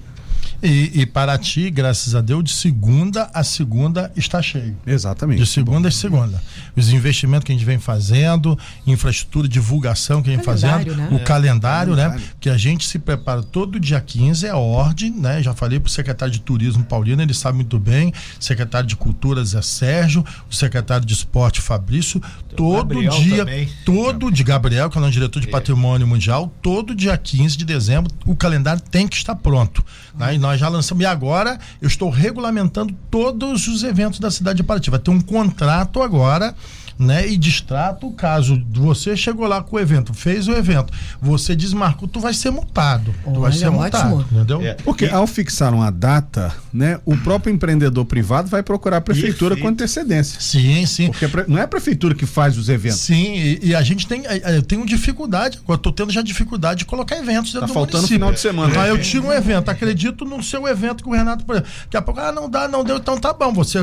[0.61, 4.77] E, e Paraty, graças a Deus, de segunda a segunda está cheio.
[4.85, 5.39] Exatamente.
[5.39, 6.41] De segunda a segunda.
[6.75, 11.09] Os investimentos que a gente vem fazendo, infraestrutura, divulgação que a gente vem fazendo, né?
[11.11, 12.19] o é, calendário, né?
[12.39, 15.43] Que a gente se prepara todo dia 15, é ordem, né?
[15.43, 19.43] Já falei para o secretário de Turismo Paulino, ele sabe muito bem, secretário de Cultura
[19.43, 22.21] Zé Sérgio, o secretário de Esporte Fabrício,
[22.55, 23.69] todo Gabriel dia, também.
[23.85, 25.51] todo de Gabriel, que é o nosso diretor de é.
[25.51, 29.83] Patrimônio Mundial, todo dia 15 de dezembro, o calendário tem que estar pronto.
[30.15, 30.35] Né?
[30.35, 31.03] E nós já lançamos.
[31.03, 34.89] E agora eu estou regulamentando todos os eventos da cidade de Paraty.
[34.89, 36.55] Vai ter um contrato agora
[36.97, 37.27] né?
[37.27, 42.19] E distrato caso você chegou lá com o evento, fez o evento, você desmarcou, tu
[42.19, 43.13] vai ser multado.
[43.25, 44.27] Olha, tu vai ser multado, ótimo.
[44.31, 44.61] entendeu?
[44.61, 44.73] É.
[44.75, 49.61] Porque ao fixar uma data, né, o próprio empreendedor privado vai procurar a prefeitura Perfeito.
[49.61, 50.39] com antecedência.
[50.39, 51.07] Sim, sim.
[51.11, 52.99] Porque não é a prefeitura que faz os eventos.
[52.99, 56.85] Sim, e, e a gente tem, eu tenho dificuldade, eu tô tendo já dificuldade de
[56.85, 58.15] colocar eventos dentro tá do faltando município.
[58.15, 58.81] final de semana.
[58.81, 61.71] Aí eu tiro um evento, acredito no seu evento com o Renato, por exemplo.
[61.83, 63.79] Daqui a pouco, ah, não dá, não deu, então tá bom, você,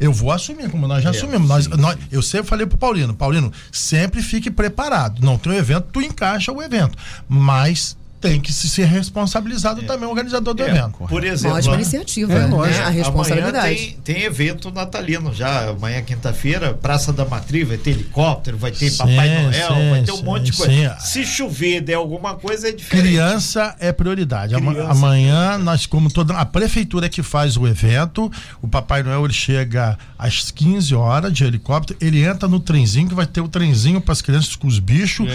[0.00, 1.48] eu vou assumir, como nós já é, assumimos.
[1.48, 5.24] Nós, nós, eu sempre falei pro Paulino, Paulino, sempre fique preparado.
[5.24, 6.96] Não tem um evento, tu encaixa o evento.
[7.28, 9.84] Mas tem que se ser responsabilizado é.
[9.84, 10.96] também o organizador do é, evento.
[11.06, 12.82] Por exemplo, ótima iniciativa, é, né?
[12.82, 13.76] a responsabilidade.
[14.02, 18.88] Tem, tem, evento natalino já, amanhã quinta-feira, Praça da Matriz, vai ter helicóptero, vai ter
[18.88, 20.96] sim, Papai Noel, sim, vai ter um sim, monte de coisa.
[21.00, 23.08] Se chover der alguma coisa é diferente.
[23.08, 24.54] Criança é prioridade.
[24.54, 29.34] Criança amanhã nós como toda a prefeitura que faz o evento, o Papai Noel ele
[29.34, 34.00] chega às 15 horas de helicóptero, ele entra no trenzinho que vai ter o trenzinho
[34.00, 35.28] para as crianças com os bichos.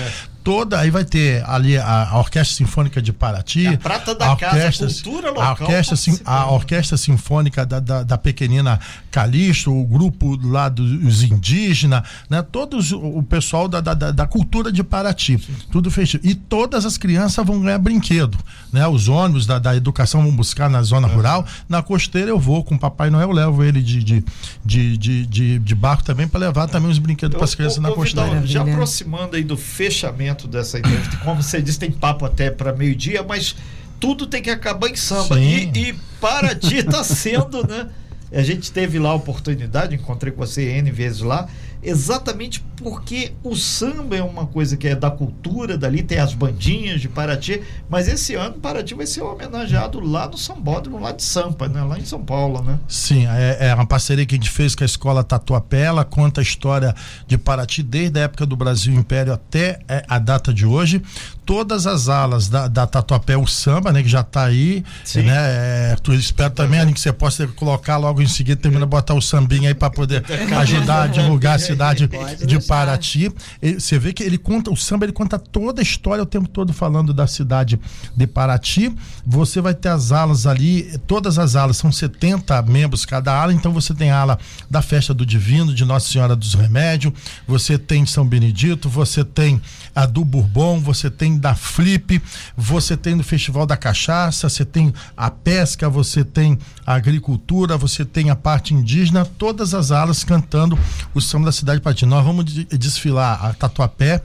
[0.44, 4.28] Toda, aí vai ter ali a, a Orquestra Sinfônica de Paraty, é a prata da
[4.28, 8.80] a orquestra, casa, cultura local, a orquestra, sim, a orquestra Sinfônica da, da, da, pequenina
[9.12, 12.42] Calixto, o grupo lá dos indígenas, né?
[12.42, 15.56] Todos o pessoal da, da, da cultura de Paraty, sim.
[15.72, 16.26] tudo fechado.
[16.26, 18.38] E todas as crianças vão ganhar brinquedo,
[18.72, 18.88] né?
[18.88, 21.14] Os ônibus da, da educação vão buscar na zona é.
[21.14, 24.24] rural, na costeira eu vou com o Papai Noel, levo ele de, de,
[24.64, 27.92] de, de, de, de barco também para levar também os brinquedos para as crianças na
[27.92, 28.46] costeira.
[28.46, 31.18] já aproximando aí do fechamento dessa entrevista.
[31.18, 33.56] Como você disse, tem papo até para meio-dia, mas
[34.00, 35.40] tudo tem que acabar em samba.
[35.40, 37.90] E, e para ti está sendo, né?
[38.32, 41.48] A gente teve lá a oportunidade, encontrei com você N vezes lá,
[41.82, 47.02] exatamente porque o samba é uma coisa que é da cultura dali, tem as bandinhas
[47.02, 51.68] de Paraty, mas esse ano Paraty vai ser homenageado lá no Sambódromo, lá de Sampa,
[51.68, 51.84] né?
[51.84, 52.80] lá em São Paulo, né?
[52.88, 56.42] Sim, é, é uma parceria que a gente fez com a escola Tatuapé, ela conta
[56.42, 56.96] a história
[57.28, 61.02] de Paraty desde a época do Brasil Império até é, a data de hoje.
[61.50, 65.24] Todas as alas da, da Tatuapé, o samba, né, que já está aí, Sim.
[65.24, 65.34] né?
[65.36, 69.68] É, tu espero também que você possa colocar logo em seguida, termina botar o sambinha
[69.70, 70.24] aí para poder
[70.60, 72.08] ajudar a divulgar a cidade
[72.46, 73.32] de Paraty.
[73.64, 76.72] Você vê que ele conta, o samba ele conta toda a história o tempo todo
[76.72, 77.80] falando da cidade
[78.16, 78.96] de Paraty.
[79.26, 83.74] Você vai ter as alas ali, todas as alas, são 70 membros cada ala, então
[83.74, 84.38] você tem a ala
[84.70, 87.12] da Festa do Divino, de Nossa Senhora dos Remédios,
[87.48, 89.60] você tem São Benedito, você tem
[89.96, 92.22] a do Bourbon, você tem da Flip,
[92.56, 98.06] você tem do Festival da Cachaça, você tem a pesca, você tem a agricultura, você
[98.06, 100.78] tem a parte indígena, todas as alas cantando
[101.14, 102.06] o samba da cidade de Paraty.
[102.06, 104.22] Nós vamos desfilar a Tatuapé,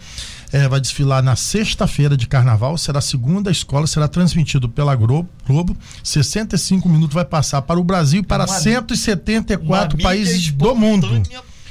[0.53, 5.29] é, vai desfilar na sexta-feira de carnaval, será a segunda escola, será transmitido pela Globo,
[5.47, 11.23] Globo 65 minutos vai passar para o Brasil e para uma, 174 países do mundo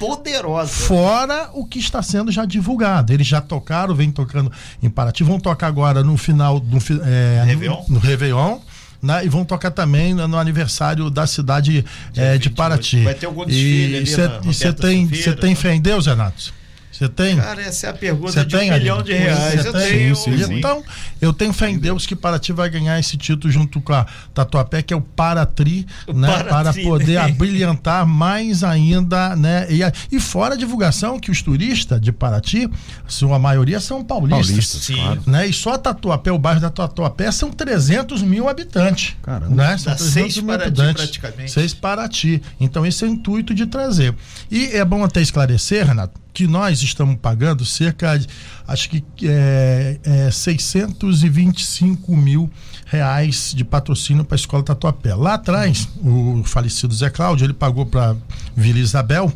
[0.08, 0.72] poderosa.
[0.72, 3.14] Fora o que está sendo já divulgado.
[3.14, 4.52] Eles já tocaram, vem tocando
[4.82, 7.84] em Paraty, vão tocar agora no final do é, Réveillon.
[7.88, 8.60] No, no Réveillon.
[9.02, 9.26] Né?
[9.26, 11.84] E vão tocar também no, no aniversário da cidade
[12.16, 13.04] é, de Paraty.
[13.04, 16.54] Vai ter algum desfile e você tem, você tem fé em Deus, Renato?
[17.04, 17.36] Você tem?
[17.36, 19.66] Cara, essa é a pergunta Cê de tem, um milhão de reais.
[19.66, 20.16] Eu tenho.
[20.16, 20.82] Sim, sim, então,
[21.20, 24.82] eu tenho fé em Deus que Paraty vai ganhar esse título junto com a Tatuapé,
[24.82, 26.28] que é o Paratri, o né?
[26.28, 27.18] Paratri, para poder né?
[27.18, 29.68] abrilhantar mais ainda, né?
[29.70, 29.82] E,
[30.16, 32.70] e fora a divulgação que os turistas de Paraty,
[33.06, 34.48] sua maioria são paulistas.
[34.48, 34.96] Paulistas, sim.
[34.96, 35.24] Claro.
[35.28, 35.48] Né?
[35.48, 39.16] E só Tatuapé, o bairro da Tatuapé, são 300 mil habitantes.
[39.22, 39.54] Caramba.
[39.54, 39.78] Né?
[39.78, 41.04] São 300 seis mil Paraty, habitantes.
[41.04, 41.52] praticamente.
[41.52, 42.42] Seis Paraty.
[42.60, 44.16] Então, esse é o intuito de trazer.
[44.50, 48.28] E é bom até esclarecer, Renato, que nós estamos pagando cerca de,
[48.68, 52.50] acho que é, é 625 mil
[52.86, 55.14] reais de patrocínio para a escola Tatuapé.
[55.14, 58.16] Lá atrás, o falecido Zé Cláudio, ele pagou para
[58.56, 59.32] Vila Isabel,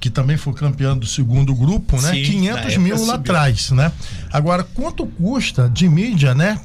[0.00, 2.10] que também foi campeão do segundo grupo, né?
[2.12, 3.92] Sim, 500 mil lá atrás, né?
[4.32, 6.58] Agora, quanto custa de mídia, né?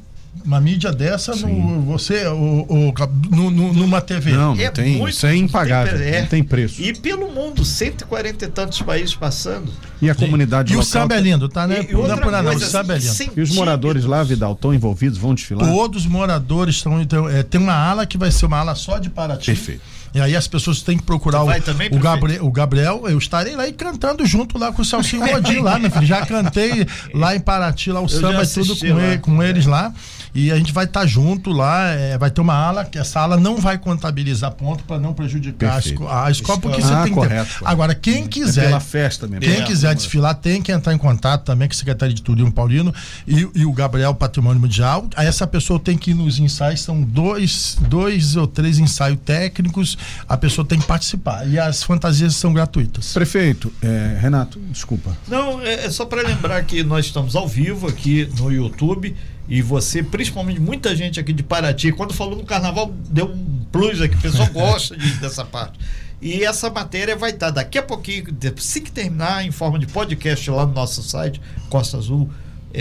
[0.44, 2.94] Uma mídia dessa no, você o, o,
[3.30, 4.32] no, no, numa TV.
[4.32, 6.22] Não, não é tem, muito, isso é impagável, é.
[6.22, 6.80] não tem preço.
[6.80, 9.72] E pelo mundo, 140 e tantos países passando.
[10.00, 10.20] E a Sim.
[10.20, 10.82] comunidade e local.
[10.82, 11.86] o samba é lindo, tá, né?
[11.88, 13.32] E, e outra não, coisa, o samba é lindo.
[13.36, 15.68] E os moradores lá, Vidal, estão envolvidos, vão desfilar?
[15.68, 18.98] Todos os moradores estão, então, é, tem uma ala que vai ser uma ala só
[18.98, 19.46] de Paraty.
[19.46, 19.95] Perfeito.
[20.16, 23.54] E aí as pessoas têm que procurar o, também, o, Gabriel, o Gabriel, eu estarei
[23.54, 26.06] lá e cantando junto lá com o Celcinho Rodinho lá, meu filho.
[26.06, 29.66] Já cantei lá em Paraty, lá o eu samba e tudo com, ele, com eles
[29.66, 29.92] lá.
[30.34, 33.20] E a gente vai estar tá junto lá, é, vai ter uma ala, que essa
[33.20, 36.06] ala não vai contabilizar ponto para não prejudicar Perfeito.
[36.08, 37.66] a escola, porque ah, você tem correto, que ter.
[37.66, 38.64] Agora, quem é quiser.
[38.64, 39.40] É pela festa mesmo.
[39.40, 42.52] Quem é, quiser desfilar, tem que entrar em contato também com a Secretaria de Turismo
[42.52, 42.94] Paulino
[43.26, 45.06] e, e o Gabriel Patrimônio Mundial.
[45.16, 49.96] Aí essa pessoa tem que ir nos ensaios, são dois, dois ou três ensaios técnicos,
[50.28, 51.46] a pessoa tem que participar.
[51.48, 53.12] E as fantasias são gratuitas.
[53.12, 55.16] Prefeito, é, Renato, desculpa.
[55.28, 59.14] Não, é, é só para lembrar que nós estamos ao vivo aqui no YouTube
[59.48, 64.00] e você, principalmente muita gente aqui de Paraty, quando falou no carnaval, deu um plus
[64.00, 65.78] aqui, o pessoal gosta de, dessa parte.
[66.20, 68.24] E essa matéria vai estar daqui a pouquinho,
[68.56, 72.28] se que terminar, em forma de podcast lá no nosso site, Costa Azul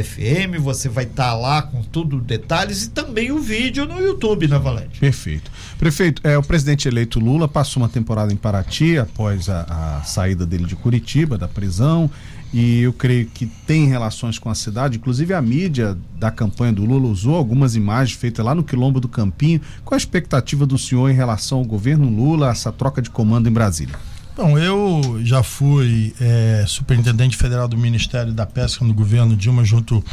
[0.03, 4.59] FM, você vai estar lá com tudo detalhes e também o vídeo no YouTube, né,
[4.59, 4.99] Valente?
[4.99, 5.51] Perfeito.
[5.77, 10.45] Prefeito, é, o presidente eleito Lula passou uma temporada em Paraty após a, a saída
[10.45, 12.09] dele de Curitiba, da prisão
[12.53, 14.97] e eu creio que tem relações com a cidade.
[14.97, 19.09] Inclusive, a mídia da campanha do Lula usou algumas imagens feitas lá no Quilombo do
[19.09, 19.59] Campinho.
[19.83, 23.51] Qual a expectativa do senhor em relação ao governo Lula, essa troca de comando em
[23.51, 23.95] Brasília?
[24.35, 30.03] Bom, eu já fui é, superintendente federal do Ministério da Pesca no governo Dilma, junto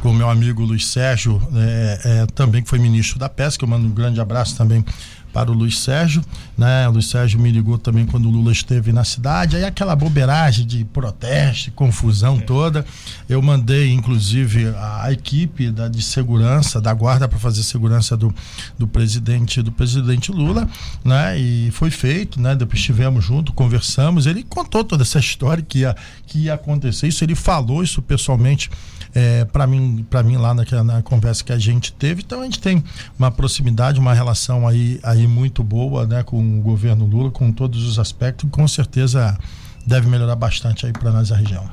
[0.00, 3.64] com o meu amigo Luiz Sérgio, é, é, também que foi ministro da Pesca.
[3.64, 4.84] Eu mando um grande abraço também
[5.32, 6.22] para o Luiz Sérgio,
[6.56, 6.88] né?
[6.88, 9.56] O Luiz Sérgio me ligou também quando o Lula esteve na cidade.
[9.56, 12.40] Aí aquela bobeiragem de protesto, confusão é.
[12.40, 12.84] toda.
[13.28, 18.34] Eu mandei, inclusive, a, a equipe da, de segurança, da guarda para fazer segurança do,
[18.78, 20.68] do presidente do presidente Lula,
[21.04, 21.38] né?
[21.38, 22.54] E foi feito, né?
[22.54, 24.26] Depois estivemos junto, conversamos.
[24.26, 27.08] Ele contou toda essa história que ia, que ia acontecer.
[27.08, 28.70] Isso ele falou isso pessoalmente
[29.14, 32.22] é, para mim, para mim lá naquela, na conversa que a gente teve.
[32.22, 32.82] Então a gente tem
[33.18, 37.84] uma proximidade, uma relação aí, aí muito boa, né, com o governo Lula, com todos
[37.84, 39.38] os aspectos, e com certeza
[39.86, 41.68] deve melhorar bastante aí para nós a região.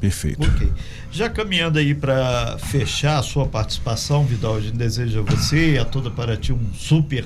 [0.00, 0.46] Perfeito.
[0.46, 0.70] Ok.
[1.10, 5.78] Já caminhando aí para fechar a sua participação, Vidal, a gente deseja a você e
[5.78, 7.24] a toda para ti um super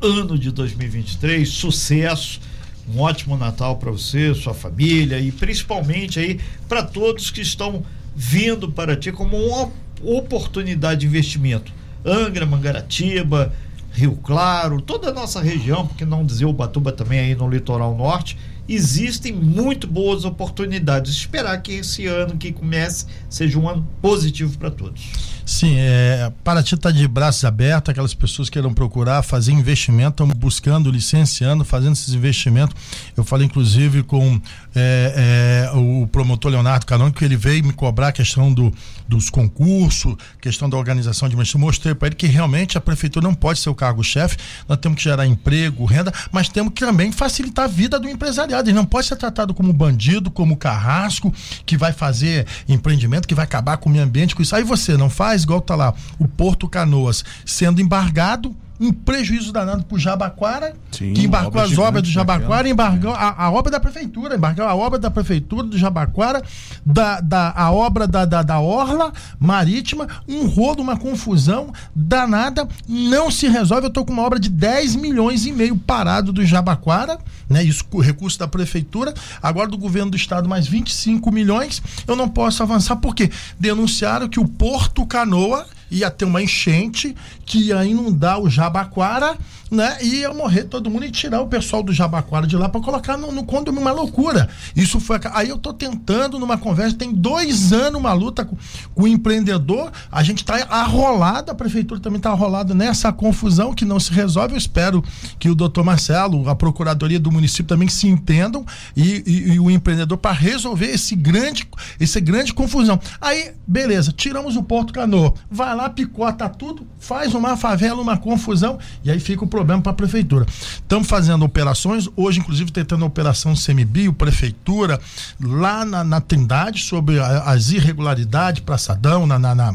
[0.00, 2.40] ano de 2023, sucesso
[2.88, 7.84] Um ótimo Natal para você, sua família e principalmente aí para todos que estão
[8.20, 9.70] vindo para ti como uma
[10.02, 11.72] oportunidade de investimento.
[12.04, 13.54] Angra, Mangaratiba,
[13.92, 18.36] Rio Claro, toda a nossa região, porque não dizer Ubatuba também aí no litoral norte,
[18.68, 21.12] existem muito boas oportunidades.
[21.12, 25.12] Esperar que esse ano que comece seja um ano positivo para todos.
[25.48, 30.28] Sim, é, Paraty está de braços abertos, aquelas pessoas que queiram procurar fazer investimento, estão
[30.28, 32.76] buscando, licenciando, fazendo esses investimentos.
[33.16, 34.38] Eu falei inclusive com
[34.76, 38.70] é, é, o promotor Leonardo Carone, que ele veio me cobrar a questão do,
[39.08, 41.64] dos concursos, questão da organização de investimento.
[41.64, 44.36] Mostrei para ele que realmente a prefeitura não pode ser o cargo-chefe,
[44.68, 48.68] nós temos que gerar emprego, renda, mas temos que também facilitar a vida do empresariado.
[48.68, 51.32] Ele não pode ser tratado como bandido, como carrasco,
[51.64, 54.54] que vai fazer empreendimento, que vai acabar com o meio ambiente, com isso.
[54.54, 59.84] Aí você não faz igual tá lá, o Porto Canoas sendo embargado um prejuízo danado
[59.84, 63.80] para o Jabaquara, Sim, que embarcou as obras do Jabaquara, embargou a, a, obra da
[63.80, 66.42] prefeitura, embargou a obra da prefeitura do Jabaquara,
[66.84, 73.30] da, da, a obra da, da, da Orla Marítima, um rolo, uma confusão danada, não
[73.30, 73.86] se resolve.
[73.86, 77.18] Eu estou com uma obra de 10 milhões e meio parado do Jabaquara,
[77.48, 77.62] né?
[77.64, 79.12] Isso com recurso da prefeitura,
[79.42, 81.82] agora do governo do estado mais 25 milhões.
[82.06, 87.14] Eu não posso avançar porque denunciaram que o Porto Canoa ia ter uma enchente
[87.44, 89.36] que ia inundar o Jabaquara
[89.70, 89.98] né?
[90.00, 93.16] E ia morrer todo mundo e tirar o pessoal do Jabaquara de lá para colocar
[93.16, 94.48] no, no condomínio, uma loucura.
[94.74, 95.18] Isso foi.
[95.32, 98.56] Aí eu tô tentando numa conversa, tem dois anos uma luta com,
[98.94, 103.84] com o empreendedor, a gente tá arrolado, a prefeitura também tá arrolada nessa confusão que
[103.84, 104.54] não se resolve.
[104.54, 105.04] Eu espero
[105.38, 108.64] que o doutor Marcelo, a procuradoria do município também se entendam
[108.96, 112.98] e, e, e o empreendedor para resolver esse grande, esse grande confusão.
[113.20, 118.78] Aí, beleza, tiramos o Porto Canoa, vai lá, picota tudo, faz uma favela, uma confusão
[119.04, 120.46] e aí fica o problema para a prefeitura.
[120.48, 125.00] Estamos fazendo operações, hoje, inclusive, tentando a operação Semibio, prefeitura,
[125.40, 129.74] lá na, na Trindade, sobre a, as irregularidades, Praçadão, na, na, na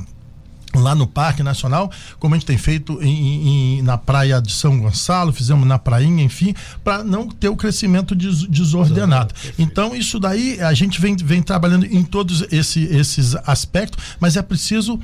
[0.74, 4.80] lá no Parque Nacional, como a gente tem feito em, em, na praia de São
[4.80, 9.36] Gonçalo, fizemos na prainha, enfim, para não ter o crescimento des, desordenado.
[9.60, 14.42] Então, isso daí a gente vem, vem trabalhando em todos esse, esses aspectos, mas é
[14.42, 15.00] preciso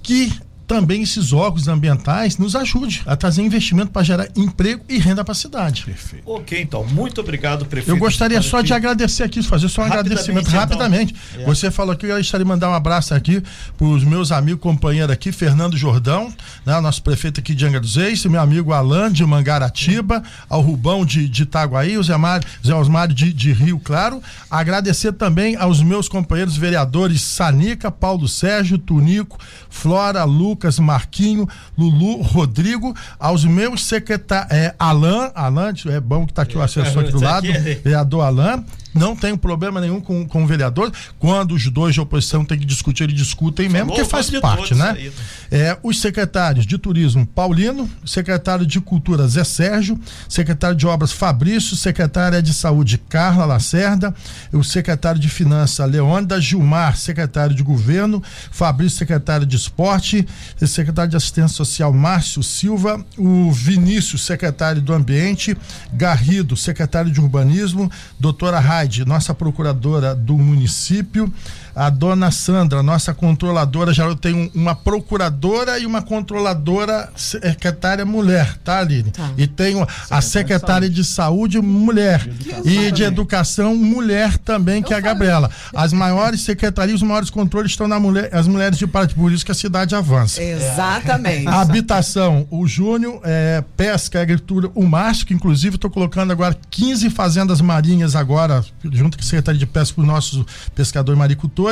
[0.00, 0.32] que
[0.70, 5.32] também esses órgãos ambientais nos ajude a trazer investimento para gerar emprego e renda para
[5.32, 5.82] a cidade.
[5.84, 6.22] Perfeito.
[6.30, 7.90] Ok, então, muito obrigado, prefeito.
[7.90, 10.60] Eu gostaria só de agradecer aqui, fazer só um rapidamente, agradecimento então.
[10.60, 11.16] rapidamente.
[11.36, 11.44] É.
[11.44, 13.42] Você falou aqui, eu gostaria de mandar um abraço aqui
[13.76, 16.32] para os meus amigos, companheiros aqui, Fernando Jordão,
[16.64, 21.04] né, nosso prefeito aqui de Angra dos Reis, meu amigo Alan de Mangaratiba, ao Rubão
[21.04, 24.22] de, de Itaguaí, o Zé, Mar, Zé Osmário de, de Rio Claro.
[24.48, 29.36] Agradecer também aos meus companheiros vereadores Sanica, Paulo Sérgio, Tunico,
[29.68, 36.32] Flora, Lucas, Lucas, Marquinho, Lulu, Rodrigo, aos meus secretários, é, Alain, Alain, é bom que
[36.32, 37.46] está aqui o assessor aqui do lado,
[37.82, 38.62] vereador Alain,
[38.94, 40.92] não tenho problema nenhum com, com o vereador.
[41.18, 44.94] Quando os dois de oposição têm que discutir, eles discutem mesmo, que faz parte, né?
[44.96, 45.12] Aí, né?
[45.50, 51.76] É, os secretários de turismo, Paulino, secretário de cultura, Zé Sérgio, secretário de obras, Fabrício,
[51.76, 54.14] secretária de saúde, Carla Lacerda,
[54.52, 60.26] o secretário de finanças, Leônida, Gilmar, secretário de governo, Fabrício, secretário de esporte,
[60.66, 65.56] secretário de assistência social, Márcio Silva, o Vinícius, secretário do ambiente,
[65.92, 71.32] Garrido, secretário de urbanismo, doutora Raia nossa procuradora do município,
[71.80, 78.58] a dona Sandra, nossa controladora, já eu tenho uma procuradora e uma controladora secretária mulher,
[78.62, 79.10] tá, Aline?
[79.10, 79.30] Tá.
[79.38, 82.28] E tenho a secretária de saúde mulher
[82.66, 85.50] e de educação mulher também, que eu é a Gabriela.
[85.74, 89.42] As maiores secretarias, os maiores controles estão na mulher, as mulheres de parte, por isso
[89.42, 90.42] que a cidade avança.
[90.42, 91.48] Exatamente.
[91.48, 97.08] A habitação, o Júnior, é, pesca, agricultura, o Márcio, que inclusive estou colocando agora 15
[97.08, 98.62] fazendas marinhas agora,
[98.92, 101.69] junto com a Secretaria de Pesca para os nossos pescadores maricultores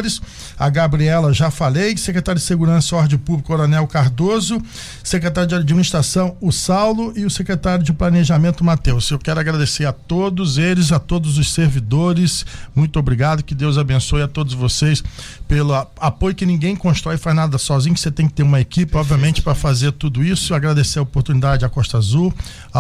[0.59, 4.63] a Gabriela, já falei, secretário de Segurança e Ordem Pública, Coronel Cardoso,
[5.03, 7.13] secretário de Administração, o Saulo.
[7.17, 9.11] E o secretário de Planejamento, Matheus.
[9.11, 12.45] Eu quero agradecer a todos eles, a todos os servidores,
[12.75, 15.03] muito obrigado, que Deus abençoe a todos vocês
[15.47, 18.61] pelo apoio que ninguém constrói e faz nada sozinho, que você tem que ter uma
[18.61, 20.55] equipe, obviamente, para fazer tudo isso.
[20.55, 22.33] Agradecer a oportunidade à Costa Azul,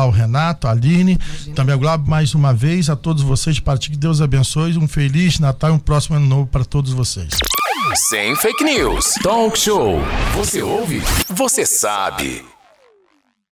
[0.03, 1.55] ao Renato, à Aline, Imagina.
[1.55, 4.88] também ao Globo, mais uma vez, a todos vocês de partir, que Deus abençoe, um
[4.88, 7.34] feliz Natal e um próximo ano novo para todos vocês.
[8.09, 9.14] Sem fake news.
[9.22, 10.01] Talk show.
[10.34, 11.03] Você ouve?
[11.28, 12.57] Você sabe.